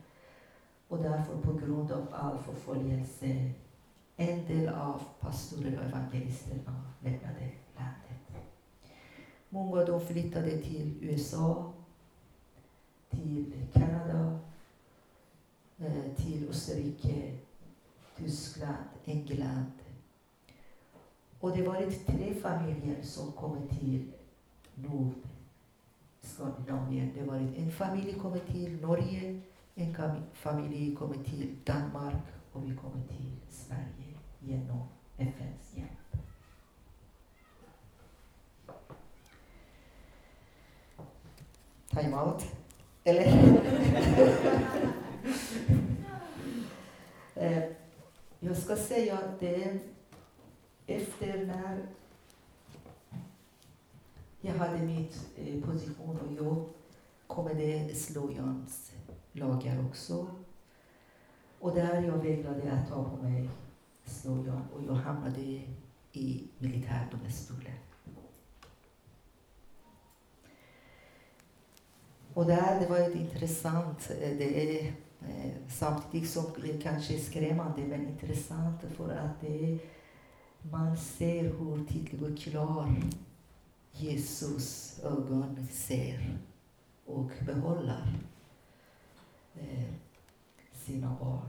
och 0.88 1.02
därför 1.02 1.36
på 1.36 1.52
grund 1.52 1.92
av 1.92 2.06
all 2.12 2.38
förföljelse 2.38 3.52
en 4.16 4.46
del 4.46 4.68
av 4.68 5.02
pastorer 5.20 5.78
och 5.78 5.84
evangelisterna 5.84 6.82
lämnade 7.00 7.50
landet. 7.76 8.44
Många 9.48 9.80
av 9.80 9.86
dem 9.86 10.00
flyttade 10.00 10.58
till 10.58 10.98
USA, 11.00 11.72
till 13.10 13.54
Kanada, 13.72 14.38
eh, 15.78 16.14
till 16.16 16.48
Österrike, 16.48 17.38
Tyskland, 18.16 18.84
England. 19.04 19.72
Och 21.40 21.56
det 21.56 21.62
var 21.62 21.90
tre 22.06 22.34
familjer 22.34 23.02
som 23.02 23.32
kom 23.32 23.68
till 23.68 24.12
Skandinavien. 26.22 27.12
Det 27.14 27.22
var 27.22 27.36
en 27.36 27.72
familj 27.72 28.18
kom 28.18 28.40
till 28.40 28.80
Norge, 28.80 29.40
en 29.74 29.94
familj 30.32 30.96
kom 30.96 31.24
till 31.24 31.56
Danmark 31.66 32.22
och 32.52 32.70
vi 32.70 32.76
kommer 32.76 33.06
till 33.08 33.36
Sverige 33.48 34.18
genom 34.40 34.88
FNs 35.18 35.76
hjälp. 35.76 36.02
time-out. 41.92 42.46
Eller? 43.04 43.26
Eh, 47.34 47.62
jag 48.40 48.56
ska 48.56 48.76
säga 48.76 49.14
att 49.14 49.40
det 49.40 49.78
efter 50.86 51.46
när 51.46 51.86
hade 54.62 54.82
mitt 54.82 55.30
eh, 55.36 55.60
position 55.60 56.18
och 56.18 56.32
jag 56.32 56.64
kommer 57.26 57.54
det 57.54 57.94
slojans 57.94 58.92
lagar 59.32 59.86
också. 59.88 60.26
Och 61.58 61.74
där 61.74 62.02
jag 62.02 62.18
vägrade 62.18 62.72
att 62.72 62.88
ta 62.88 63.04
på 63.04 63.22
mig 63.22 63.50
slojan 64.04 64.62
och 64.74 64.82
jag 64.82 64.94
hamnade 64.94 65.40
i 66.12 66.48
militärdomstolen. 66.58 67.72
Och 72.34 72.46
där, 72.46 72.80
det 72.80 72.86
var 72.86 72.98
ett 72.98 73.14
intressant, 73.14 74.10
eh, 74.10 74.36
det 74.38 74.78
är 74.78 74.86
eh, 75.20 75.52
samtidigt 75.68 76.30
som 76.30 76.44
det 76.62 76.82
kanske 76.82 77.14
är 77.14 77.18
skrämmande 77.18 77.82
men 77.82 78.08
intressant 78.08 78.80
för 78.96 79.12
att 79.12 79.40
det, 79.40 79.78
man 80.62 80.96
ser 80.96 81.42
hur 81.42 81.86
tydlig 81.86 82.22
och 82.22 82.38
klar 82.38 82.96
Jesus 83.92 85.00
ögon 85.04 85.66
ser 85.70 86.38
och 87.06 87.30
behåller 87.46 88.18
eh, 89.54 89.94
sina 90.72 91.16
barn 91.20 91.48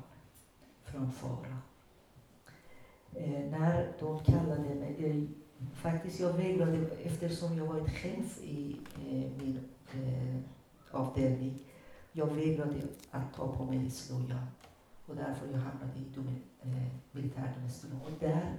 från 0.83 1.11
fara. 1.11 1.57
Eh, 3.15 3.49
när 3.49 3.93
de 3.99 4.19
kallade 4.23 4.75
mig, 4.75 5.05
eh, 5.05 5.23
faktiskt 5.73 6.19
jag 6.19 6.33
vägrade 6.33 6.87
eftersom 7.03 7.57
jag 7.57 7.65
varit 7.65 7.89
chef 7.89 8.41
i 8.43 8.77
eh, 8.95 9.31
min 9.43 9.59
eh, 9.93 10.39
avdelning. 10.91 11.59
Jag 12.11 12.27
vägrade 12.27 12.81
att 13.11 13.33
ta 13.33 13.55
på 13.55 13.65
mig 13.65 13.89
slöja 13.91 14.47
och 15.05 15.15
därför 15.15 15.47
jag 15.51 15.57
hamnade 15.57 15.99
i 15.99 16.15
dom, 16.15 16.35
eh, 16.61 16.87
militärdomstolen. 17.11 18.01
Och 18.01 18.11
där, 18.19 18.53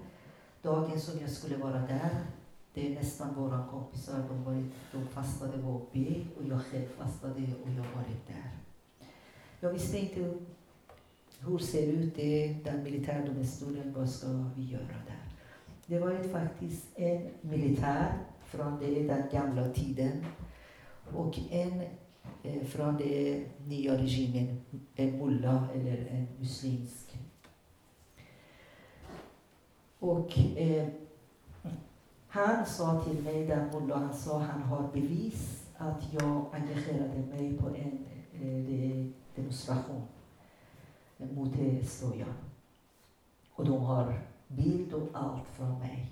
dagen 0.62 1.00
som 1.00 1.20
jag 1.20 1.30
skulle 1.30 1.56
vara 1.56 1.78
där, 1.80 2.26
det 2.74 2.86
är 2.86 2.94
nästan 2.94 3.34
våra 3.34 3.66
kompisar, 3.70 4.24
de, 4.28 4.44
var, 4.44 4.64
de 4.92 5.06
fastade 5.08 5.58
var 5.58 5.80
B 5.92 6.24
och 6.36 6.44
jag 6.48 6.60
själv 6.62 6.88
fastade 6.98 7.34
och 7.34 7.70
jag 7.70 7.84
var 7.94 8.04
där. 8.26 8.50
Jag 9.60 9.72
visste 9.72 9.98
inte 9.98 10.34
hur 11.38 11.58
ser 11.58 11.86
ut 11.86 12.16
det, 12.16 12.56
den 12.64 12.82
militärdomstolen, 12.82 13.92
vad 13.96 14.10
ska 14.10 14.26
vi 14.56 14.62
göra 14.64 15.02
där? 15.06 15.32
Det 15.86 15.98
var 15.98 16.10
ju 16.10 16.28
faktiskt 16.28 16.86
en 16.94 17.28
militär 17.40 18.18
från 18.44 18.78
det, 18.78 19.02
den 19.02 19.22
gamla 19.32 19.68
tiden 19.68 20.24
och 21.14 21.38
en 21.50 21.82
eh, 22.42 22.64
från 22.64 22.96
den 22.96 23.44
nya 23.66 23.98
regimen, 23.98 24.60
en 24.96 25.18
mulla 25.18 25.68
eller 25.74 26.06
en 26.10 26.26
muslimsk. 26.38 27.18
Och 29.98 30.38
eh, 30.56 30.88
han 32.34 32.66
sa 32.66 33.04
till 33.04 33.22
mig, 33.22 33.46
den 33.46 33.70
mullah, 33.72 33.98
han 33.98 34.14
sa 34.14 34.38
han 34.38 34.62
har 34.62 34.88
bevis 34.92 35.66
att 35.76 36.12
jag 36.12 36.46
engagerade 36.52 37.18
mig 37.18 37.58
på 37.58 37.68
en 37.68 38.06
eh, 38.32 39.06
demonstration 39.34 40.02
mot 41.16 41.52
slöjan. 41.86 42.34
Och 43.52 43.64
de 43.64 43.82
har 43.82 44.20
bild 44.48 44.92
och 44.92 45.08
allt 45.12 45.48
från 45.48 45.78
mig. 45.78 46.10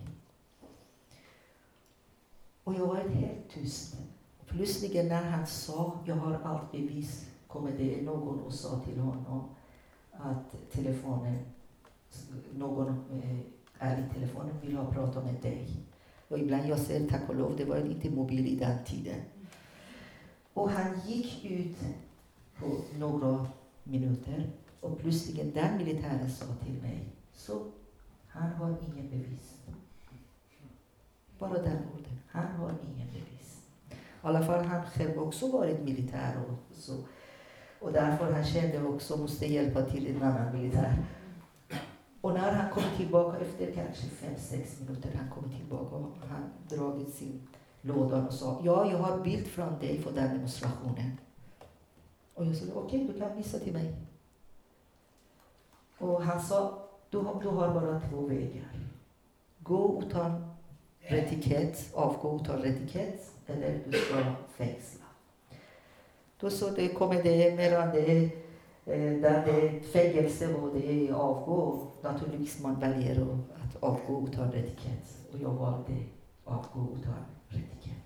Och 2.65 2.75
jag 2.75 2.87
var 2.87 2.97
helt 2.97 3.51
tyst. 3.51 3.97
Plötsligt 4.47 4.95
när 5.07 5.23
han 5.23 5.47
sa, 5.47 5.99
jag 6.05 6.17
har 6.17 6.41
allt 6.45 6.73
bevis, 6.73 7.27
kommer 7.47 7.73
det 7.73 8.03
någon 8.03 8.41
och 8.41 8.55
sa 8.55 8.81
till 8.81 8.99
honom 8.99 9.45
att 10.13 10.73
telefonen, 10.73 11.39
någon 12.53 12.89
eh, 12.89 13.39
är 13.79 13.99
i 13.99 14.15
telefonen, 14.15 14.61
vill 14.61 14.77
ha 14.77 14.93
prata 14.93 15.21
med 15.21 15.35
dig. 15.35 15.69
Och 16.33 16.38
ibland 16.38 16.68
jag 16.68 16.79
ser, 16.79 17.07
tack 17.09 17.29
och 17.29 17.35
lov, 17.35 17.57
det 17.57 17.64
var 17.64 17.77
inte 17.77 18.11
mobil 18.11 18.47
i 18.47 18.57
den 18.57 18.85
tiden. 18.85 19.21
Och 20.53 20.71
han 20.71 21.01
gick 21.07 21.45
ut 21.45 21.77
på 22.57 22.66
några 22.99 23.47
minuter 23.83 24.51
och 24.81 24.99
plötsligt 24.99 25.55
den 25.55 25.77
militären 25.77 26.31
sa 26.31 26.45
till 26.64 26.83
mig, 26.83 27.09
så 27.33 27.66
han 28.29 28.53
har 28.53 28.68
ingen 28.68 29.11
bevis. 29.11 29.59
Bara 31.38 31.62
den 31.62 31.79
orden, 31.95 32.18
han 32.29 32.47
har 32.47 32.71
ingen 32.71 33.09
bevis. 33.12 33.62
I 33.90 33.95
alla 34.21 34.42
fall 34.42 34.64
han 34.64 34.87
själv 34.87 35.18
också 35.18 35.51
varit 35.51 35.85
militär 35.85 36.35
och 36.49 36.77
så. 36.77 36.97
Och 37.81 37.92
därför 37.92 38.33
han 38.33 38.45
kände 38.45 38.83
också, 38.83 39.16
måste 39.16 39.47
hjälpa 39.47 39.83
till 39.83 40.16
en 40.16 40.23
annan 40.23 40.57
militär. 40.57 40.97
Och 42.23 42.35
när 42.35 42.53
han 42.53 42.71
kom 42.71 42.83
tillbaka 42.97 43.39
efter 43.39 43.73
kanske 43.73 44.07
fem, 44.07 44.35
sex 44.39 44.81
minuter, 44.81 45.11
han 45.17 45.31
kom 45.31 45.53
tillbaka 45.53 45.97
och 45.97 46.13
han 46.29 46.51
dragit 46.69 47.15
sin 47.15 47.49
låda 47.81 48.27
och 48.27 48.35
sa, 48.35 48.61
ja, 48.65 48.91
jag 48.91 48.99
har 48.99 49.19
bild 49.19 49.47
från 49.47 49.79
dig 49.79 50.03
för 50.03 50.13
den 50.13 50.35
demonstrationen. 50.35 51.19
Och 52.35 52.45
jag 52.45 52.57
sa, 52.57 52.65
okej, 52.75 53.05
okay, 53.05 53.15
du 53.15 53.21
kan 53.21 53.37
visa 53.37 53.59
till 53.59 53.73
mig. 53.73 53.95
Och 55.99 56.23
han 56.23 56.43
sa, 56.43 56.89
du, 57.11 57.19
du 57.43 57.49
har 57.49 57.75
bara 57.75 58.01
två 58.01 58.21
vägar. 58.21 58.81
Gå 59.59 60.03
utan 60.07 60.55
retikett, 60.99 61.95
avgå 61.95 62.37
utan 62.37 62.63
retikett 62.63 63.31
eller 63.47 63.81
du 63.87 63.99
ska 63.99 64.35
fängsla. 64.57 65.05
Då 66.41 66.51
så 66.51 66.71
det 66.71 66.89
kommer 66.89 67.23
det 67.23 67.57
mellan 67.57 67.91
det, 67.91 68.31
Eh, 68.87 69.21
där 69.21 69.47
det 69.47 69.68
är 69.68 69.81
fängelse 69.81 70.55
och 70.55 70.75
det 70.75 71.12
avgå. 71.12 71.87
Naturligtvis 72.03 72.62
man 72.62 72.81
väljer 72.81 73.23
att 73.23 73.83
avgå 73.83 74.29
utan 74.29 74.55
etikett. 74.55 75.18
Och 75.33 75.38
jag 75.38 75.51
valde 75.51 75.92
avgå 76.45 76.97
utan 76.99 77.14
etikett. 77.49 78.03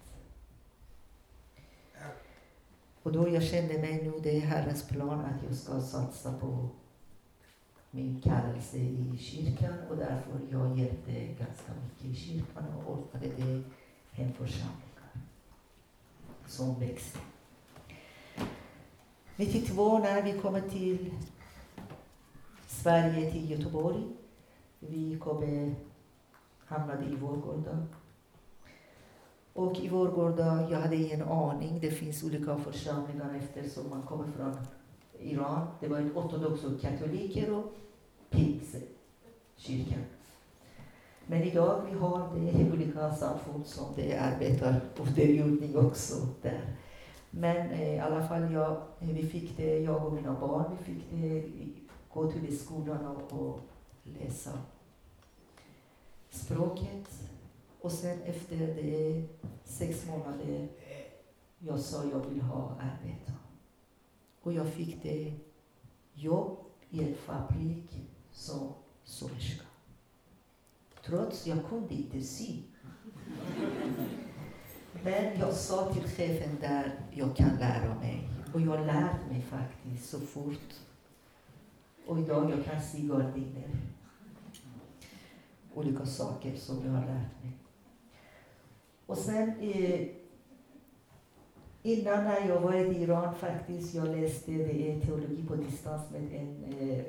Och 3.02 3.12
då 3.12 3.28
jag 3.28 3.42
kände 3.42 3.78
mig 3.78 4.02
nu, 4.02 4.12
det 4.22 4.36
är 4.36 4.40
Herrens 4.40 4.88
plan 4.88 5.20
att 5.20 5.44
jag 5.48 5.56
ska 5.56 5.80
satsa 5.80 6.32
på 6.32 6.68
min 7.90 8.20
kallelse 8.20 8.76
i 8.76 9.18
kyrkan 9.18 9.74
och 9.90 9.96
därför 9.96 10.32
jag 10.50 10.78
hjälpte 10.78 11.12
ganska 11.12 11.72
mycket 11.82 12.04
i 12.04 12.14
kyrkan 12.14 12.64
och 12.76 12.92
orkade 12.92 13.26
det 13.36 13.62
hemförsamlingar 14.10 15.10
som 16.46 16.80
växte. 16.80 17.18
92 19.38 19.99
när 19.99 20.22
vi 20.22 20.33
kommer 20.33 20.61
till 20.61 21.14
Sverige, 22.66 23.31
till 23.33 23.51
Göteborg. 23.51 24.03
Vi 24.79 25.18
kommer, 25.18 25.75
hamnade 26.66 27.05
i 27.05 27.16
Vårgårda. 27.16 27.87
Och 29.53 29.77
i 29.77 29.88
Vårgårda, 29.88 30.68
jag 30.70 30.81
hade 30.81 30.96
ingen 30.96 31.22
aning. 31.22 31.81
Det 31.81 31.90
finns 31.90 32.25
olika 32.25 32.59
församlingar 32.59 33.40
eftersom 33.42 33.90
man 33.90 34.03
kommer 34.03 34.33
från 34.33 34.57
Iran. 35.20 35.66
Det 35.81 35.88
var 35.88 35.99
en 35.99 36.16
ortodox 36.16 36.64
och 36.64 36.81
katoliker 36.81 37.53
och 37.55 37.72
pingstkyrkan. 38.31 40.05
Men 41.27 41.42
idag 41.42 41.83
vi 41.90 41.99
har 41.99 42.29
det 42.35 42.72
olika 42.72 43.14
samfund 43.14 43.66
som 43.66 43.85
det 43.96 44.18
arbetar 44.18 44.81
underjordning 44.99 45.77
också 45.77 46.14
där. 46.42 46.77
Men 47.38 47.70
eh, 47.70 47.94
i 47.94 47.99
alla 47.99 48.29
fall, 48.29 48.53
jag, 48.53 48.72
eh, 49.01 49.09
vi 49.09 49.27
fick 49.27 49.57
det, 49.57 49.79
jag 49.79 50.07
och 50.07 50.12
mina 50.12 50.40
barn, 50.40 50.77
vi 50.79 50.85
fick 50.85 51.05
det, 51.11 51.49
gå 52.12 52.31
till 52.33 52.59
skolan 52.59 53.07
och, 53.07 53.33
och 53.33 53.61
läsa 54.03 54.59
språket. 56.31 57.29
Och 57.81 57.92
sen 57.92 58.22
efter 58.22 58.57
det, 58.57 59.25
sex 59.64 60.07
månader, 60.07 60.68
jag 61.59 61.78
sa 61.78 62.05
jag 62.05 62.18
vill 62.30 62.43
ha 62.43 62.76
arbete. 62.80 63.32
Och 64.43 64.53
jag 64.53 64.68
fick 64.68 65.03
det 65.03 65.34
jobb 66.14 66.59
i 66.91 67.05
en 67.05 67.14
fabrik 67.14 68.07
som 68.32 68.72
sömmerska. 69.05 69.64
Trots 71.05 71.47
jag 71.47 71.59
kunde 71.68 71.95
inte 71.95 72.22
sy. 72.22 72.62
Men 75.05 75.38
jag 75.40 75.53
sa 75.53 75.92
till 75.92 76.03
chefen 76.03 76.57
där, 76.61 77.01
jag 77.11 77.36
kan 77.36 77.57
lära 77.57 77.94
mig. 77.94 78.28
Och 78.53 78.61
jag 78.61 78.70
har 78.70 78.84
lärt 78.86 79.30
mig 79.30 79.42
faktiskt 79.42 80.11
så 80.11 80.20
fort. 80.20 80.74
Och 82.07 82.18
idag 82.18 82.51
jag 82.51 82.64
kan 82.64 82.82
sy 82.82 83.09
gardiner. 83.09 83.68
Olika 85.74 86.07
saker 86.07 86.57
som 86.57 86.86
jag 86.86 86.92
har 86.92 87.07
lärt 87.07 87.42
mig. 87.42 87.53
Och 89.07 89.18
sen 89.18 89.53
eh, 89.61 90.09
innan 91.82 92.24
när 92.24 92.49
jag 92.49 92.61
var 92.61 92.74
i 92.74 93.03
Iran 93.03 93.34
faktiskt, 93.34 93.94
jag 93.94 94.09
läste 94.09 94.53
det 94.53 95.01
teologi 95.01 95.44
på 95.49 95.55
distans 95.55 96.11
med 96.11 96.22
en 96.34 96.64
eh, 96.64 97.05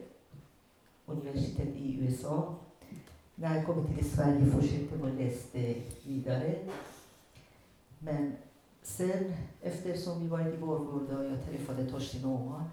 universitet 1.05 1.75
i 1.75 1.99
USA. 1.99 2.55
När 3.35 3.55
jag 3.55 3.65
kom 3.65 3.87
till 3.87 4.09
Sverige 4.09 4.45
fortsatte 4.45 4.97
jag 5.01 5.15
läste 5.15 5.75
vidare. 6.03 6.55
Men 7.99 8.37
Sen 8.87 9.33
eftersom 9.61 10.21
vi 10.21 10.27
var 10.27 10.47
i 10.47 10.57
Vårgårda 10.57 11.17
och 11.17 11.25
jag 11.25 11.45
träffade 11.45 11.85
Torsten 11.85 12.25
Åman. 12.25 12.69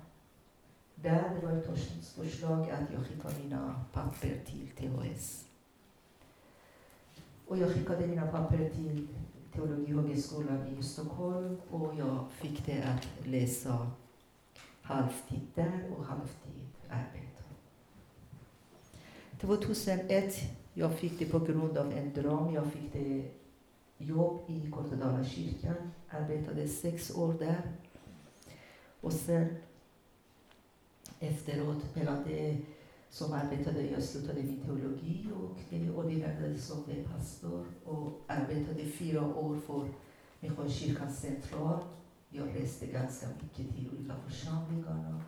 Där 0.95 1.41
det 1.41 1.47
var 1.47 1.61
Torstens 1.61 2.13
förslag 2.13 2.71
att 2.71 2.93
jag 2.93 3.07
skickar 3.07 3.43
mina 3.43 3.85
papper 3.93 4.41
till 4.47 4.69
THS. 4.77 5.45
Och 7.47 7.59
jag 7.59 7.73
skickade 7.73 8.07
mina 8.07 8.27
papper 8.27 8.71
till 8.71 9.09
Teologihögskolan 9.53 10.67
i 10.67 10.83
Stockholm 10.83 11.61
och 11.71 11.95
jag 11.95 12.25
fick 12.31 12.67
det 12.67 12.83
att 12.83 13.27
läsa 13.27 13.91
halvtid 14.83 15.47
där 15.55 15.91
och 15.99 16.05
halvtid 16.05 16.69
arbeta. 16.89 17.45
2001 19.41 20.35
jag 20.75 20.99
fick 20.99 21.19
det 21.19 21.27
på 21.27 21.39
grund 21.39 21.79
av 21.79 21.93
en 21.93 22.15
dröm. 22.15 22.55
Jag 22.55 22.73
fick 22.73 22.93
det 22.93 23.31
jobb 24.07 24.41
i 24.47 24.71
Kortedala 24.71 25.25
kyrkan. 25.25 25.91
Arbetade 26.09 26.69
sex 26.69 27.11
år 27.17 27.35
där. 27.39 27.63
Och 29.01 29.13
sen 29.13 29.57
efteråt, 31.19 31.97
mellan 31.97 32.25
det 32.25 32.57
som 33.11 33.33
arbetade, 33.33 33.83
jag 33.83 34.03
slutade 34.03 34.43
min 34.43 34.61
teologi 34.61 35.29
och 35.35 35.59
det 35.71 35.91
ordinerade 35.91 36.59
som 36.59 36.85
det 36.87 37.03
pastor 37.03 37.67
och 37.85 38.21
arbetade 38.27 38.85
fyra 38.85 39.37
år 39.37 39.57
för 39.67 39.89
Missionskyrkans 40.41 41.21
central. 41.21 41.79
Jag 42.29 42.61
reste 42.61 42.87
ganska 42.87 43.27
mycket 43.27 43.77
till 43.77 43.91
olika 43.93 44.15
församlingar. 44.27 45.23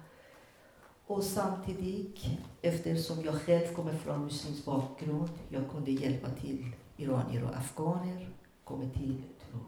Och 1.06 1.22
samtidigt, 1.22 2.18
eftersom 2.62 3.24
jag 3.24 3.34
själv 3.34 3.74
kommer 3.74 3.94
från 3.94 4.24
muslimsk 4.24 4.64
bakgrund, 4.64 5.28
jag 5.48 5.70
kunde 5.70 5.90
hjälpa 5.90 6.30
till 6.30 6.72
iranier 6.96 7.44
och 7.44 7.56
afghaner 7.56 8.28
kommit 8.66 8.94
till 8.94 9.22
tro. 9.50 9.58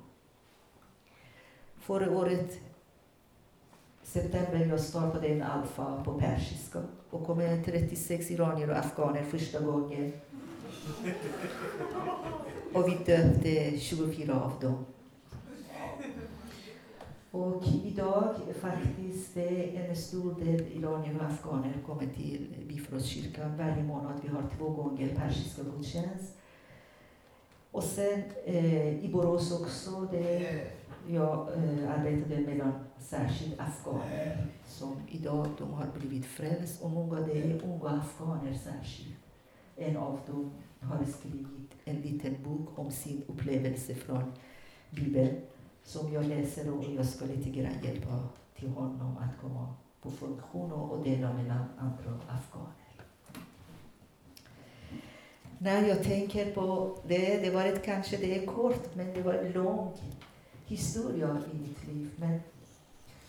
Förra 1.81 2.19
året 2.19 2.59
september 4.03 4.67
jag 4.67 4.81
startade 4.81 5.29
en 5.29 5.43
alfa 5.43 6.05
på 6.05 6.19
persiska 6.19 6.83
och 7.11 7.27
kom 7.27 7.39
med 7.39 7.65
36 7.65 8.31
iranier 8.31 8.71
och 8.71 8.77
afghaner 8.77 9.23
första 9.23 9.61
gången. 9.61 10.13
Och 12.75 12.89
vi 12.89 12.99
döpte 13.07 13.79
24 13.79 14.41
av 14.41 14.53
dem. 14.61 14.85
Och 17.31 17.65
idag 17.85 18.35
faktiskt 18.61 19.35
det 19.35 19.77
är 19.77 19.89
en 19.89 19.97
stor 19.97 20.35
del 20.35 20.61
iranier 20.61 21.17
och 21.19 21.27
afghaner 21.27 21.75
kommer 21.87 22.07
till 22.07 22.47
Bifrostkyrkan 22.69 23.57
varje 23.57 23.83
månad. 23.83 24.21
Vi 24.23 24.29
har 24.29 24.43
två 24.59 24.69
gånger 24.69 25.15
persiska 25.15 25.63
gudstjänst. 25.63 26.38
Och 27.73 27.85
sen 27.85 28.23
eh, 28.45 29.05
i 29.05 29.09
Borås 29.13 29.61
också, 29.61 30.09
det, 30.11 30.67
jag 31.09 31.49
eh, 31.55 31.91
arbetade 31.91 32.41
mellan 32.41 32.73
särskilt 32.99 33.61
afghaner 33.61 34.47
som 34.67 34.97
idag 35.09 35.47
de 35.59 35.73
har 35.73 35.87
blivit 35.99 36.27
frälst 36.27 36.83
och 36.83 36.91
många 36.91 37.21
det 37.21 37.43
är 37.43 37.65
unga 37.65 37.89
afghaner 37.89 38.55
särskilt. 38.55 39.17
En 39.77 39.97
av 39.97 40.21
dem 40.27 40.53
har 40.81 41.05
skrivit 41.05 41.73
en 41.85 41.97
liten 42.01 42.43
bok 42.43 42.79
om 42.79 42.91
sin 42.91 43.23
upplevelse 43.27 43.95
från 43.95 44.33
Bibeln 44.91 45.41
som 45.85 46.13
jag 46.13 46.25
läser 46.25 46.75
och 46.75 46.85
jag 46.97 47.07
ska 47.07 47.25
lite 47.25 47.51
grann 47.51 47.85
hjälpa 47.85 48.29
till 48.57 48.69
honom 48.69 49.17
att 49.17 49.41
komma 49.41 49.75
på 50.03 50.11
funktion 50.11 50.73
och 50.73 51.05
dela 51.05 51.33
mellan 51.33 51.65
andra 51.79 52.21
afghaner. 52.29 52.88
När 55.61 55.89
jag 55.89 56.03
tänker 56.03 56.53
på 56.53 56.97
det, 57.07 57.37
det 57.37 57.51
var 57.51 57.65
ett, 57.65 57.85
kanske 57.85 58.17
det 58.17 58.39
är 58.39 58.47
kort, 58.47 58.95
men 58.95 59.15
det 59.15 59.23
var 59.23 59.35
en 59.35 59.53
lång 59.53 59.93
historia 60.67 61.43
i 61.53 61.59
mitt 61.59 61.89
liv. 61.89 62.11
Men 62.17 62.41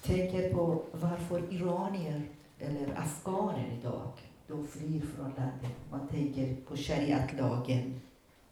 tänker 0.02 0.54
på 0.54 0.84
varför 0.92 1.54
iranier 1.54 2.22
eller 2.60 3.00
afghaner 3.00 3.80
idag, 3.80 4.12
de 4.48 4.68
flyr 4.68 5.02
från 5.16 5.26
landet. 5.26 5.78
Man 5.92 6.08
tänker 6.08 6.56
på 6.56 6.78
shariatlagen 6.78 8.02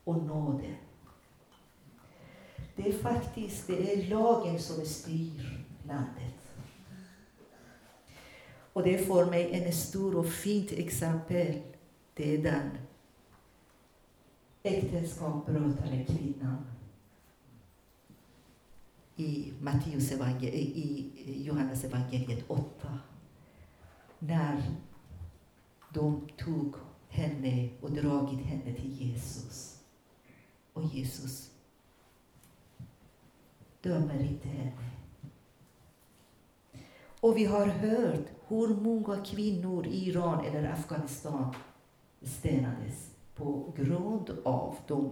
och 0.04 0.24
nåden. 0.24 0.76
Det 2.76 2.88
är 2.88 2.94
faktiskt 2.94 3.68
det 3.68 3.94
är 3.94 4.10
lagen 4.10 4.60
som 4.60 4.86
styr 4.86 5.66
landet. 5.88 6.34
Och 8.74 8.84
det 8.84 8.96
är 8.96 9.06
för 9.06 9.26
mig 9.26 9.50
en 9.54 9.74
stor 9.74 10.16
och 10.16 10.30
fint 10.30 10.72
exempel. 10.72 11.62
Det 12.14 12.36
är 12.36 12.38
den 12.38 12.70
äktenskapsbrotande 14.68 16.06
kvinnan 16.06 16.66
i 19.16 19.54
Matteus 19.62 20.12
i 20.42 21.12
Johannes 21.46 21.84
evangeliet 21.84 22.44
8. 22.48 23.00
När 24.20 24.64
de 25.94 26.28
tog 26.38 26.76
henne 27.10 27.70
och 27.82 27.92
dragit 27.92 28.46
henne 28.46 28.74
till 28.74 28.92
Jesus. 28.92 29.84
Och 30.74 30.84
Jesus 30.84 31.52
dömer 33.82 34.20
inte 34.20 34.48
henne. 34.48 34.92
Och 37.20 37.38
vi 37.38 37.46
har 37.46 37.66
hört 37.66 38.26
hur 38.48 38.68
många 38.68 39.26
kvinnor 39.26 39.88
i 39.88 40.10
Iran 40.10 40.46
eller 40.46 40.72
Afghanistan 40.72 41.56
stenades 42.22 43.07
på 43.38 43.74
grund 43.78 44.38
av 44.44 44.76
de 44.88 45.12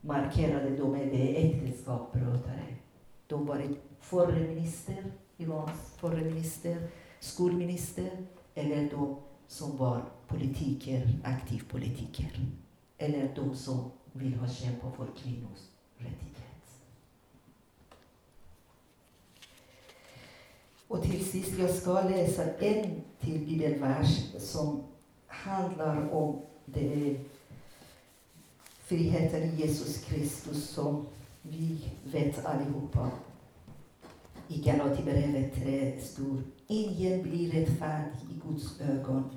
markerade 0.00 0.76
de 0.76 0.94
är 0.94 1.06
det. 1.06 1.66
De 3.26 3.46
var 3.46 3.62
förre 4.00 4.48
minister, 4.48 5.12
Irans 5.36 5.94
förre 5.96 6.24
minister, 6.24 6.88
skolminister 7.20 8.26
eller 8.54 8.90
de 8.90 9.16
som 9.46 9.76
var 9.76 10.04
politiker, 10.26 11.08
aktiv 11.24 11.62
politiker. 11.70 12.40
Eller 12.98 13.34
de 13.34 13.56
som 13.56 13.90
vill 14.12 14.34
ha 14.34 14.48
kämpa 14.48 14.90
för 14.90 15.06
kvinnors 15.16 15.60
rättighet. 15.96 16.46
Och 20.88 21.02
till 21.02 21.24
sist, 21.24 21.58
jag 21.58 21.70
ska 21.70 22.00
läsa 22.00 22.54
en 22.54 23.00
till 23.20 23.46
bibelvers 23.46 24.32
som 24.38 24.84
handlar 25.26 26.14
om 26.14 26.42
det 26.66 27.10
är 27.10 27.20
friheten 28.78 29.42
i 29.42 29.56
Jesus 29.56 30.04
Kristus 30.04 30.68
som 30.68 31.06
vi 31.42 31.92
vet 32.04 32.46
allihopa. 32.46 33.10
I 34.48 34.62
Galaterbrevet 34.62 35.54
3 35.54 36.00
står 36.00 36.42
Ingen 36.66 37.22
blir 37.22 37.52
rättfärdig 37.52 38.18
i 38.30 38.48
Guds 38.48 38.80
ögon 38.80 39.30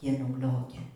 genom 0.00 0.40
lagen. 0.40 0.86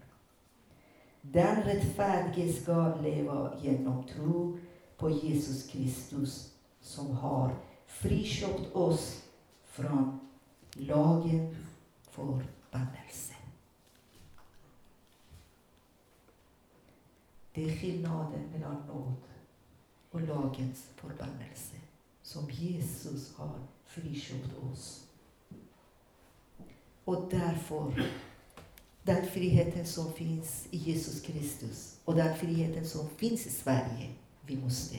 Den 1.22 1.62
rättfärdige 1.62 2.52
ska 2.52 2.94
leva 2.96 3.52
genom 3.62 4.04
tro 4.04 4.58
på 4.96 5.10
Jesus 5.10 5.66
Kristus 5.66 6.50
som 6.80 7.16
har 7.16 7.54
friköpt 7.86 8.74
oss 8.74 9.22
från 9.64 10.20
lagen 10.72 11.56
för 12.10 12.42
bannelse. 12.70 13.29
Det 17.54 17.64
är 17.64 17.76
skillnaden 17.76 18.50
mellan 18.52 18.86
nåd 18.86 19.14
och 20.10 20.20
lagens 20.20 20.84
förbannelse 20.96 21.76
som 22.22 22.50
Jesus 22.50 23.34
har 23.34 23.58
friköpt 23.84 24.58
oss. 24.72 25.06
Och 27.04 27.28
därför, 27.30 28.10
den 29.02 29.26
friheten 29.26 29.86
som 29.86 30.12
finns 30.12 30.66
i 30.70 30.76
Jesus 30.76 31.20
Kristus 31.20 32.00
och 32.04 32.14
den 32.14 32.36
friheten 32.36 32.86
som 32.86 33.08
finns 33.08 33.46
i 33.46 33.50
Sverige, 33.50 34.10
vi 34.46 34.56
måste 34.56 34.98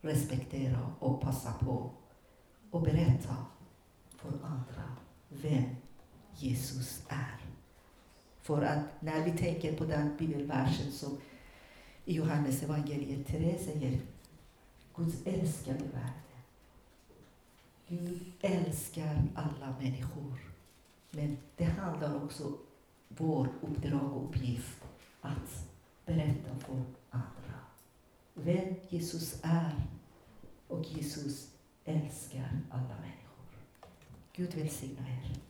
respektera 0.00 0.92
och 0.98 1.20
passa 1.20 1.52
på 1.52 1.90
och 2.70 2.82
berätta 2.82 3.36
för 4.16 4.28
andra 4.28 4.96
vem 5.28 5.64
Jesus 6.36 7.02
är. 7.08 7.40
För 8.42 8.62
att 8.62 9.02
när 9.02 9.24
vi 9.24 9.38
tänker 9.38 9.76
på 9.76 9.84
den 9.84 10.16
bibelversen 10.16 10.92
som 10.92 11.18
i 12.08 12.14
Johannes 12.14 12.62
evangeliet 12.62 13.26
3 13.26 13.58
säger 13.58 14.00
Guds 14.96 15.26
älskade 15.26 15.84
värld. 15.84 16.12
Gud 17.88 18.32
älskar 18.40 19.22
alla 19.34 19.74
människor. 19.80 20.38
Men 21.10 21.36
det 21.56 21.64
handlar 21.64 22.24
också 22.24 22.46
om 22.46 22.56
vår 23.08 23.48
uppdrag 23.60 24.12
och 24.16 24.24
uppgift 24.24 24.84
att 25.20 25.68
berätta 26.06 26.58
för 26.58 26.82
andra 27.10 27.58
vem 28.34 28.74
Jesus 28.88 29.40
är. 29.42 29.72
Och 30.68 30.84
Jesus 30.84 31.50
älskar 31.84 32.60
alla 32.70 32.96
människor. 33.00 33.46
Gud 34.32 34.54
välsigna 34.54 35.08
er. 35.08 35.47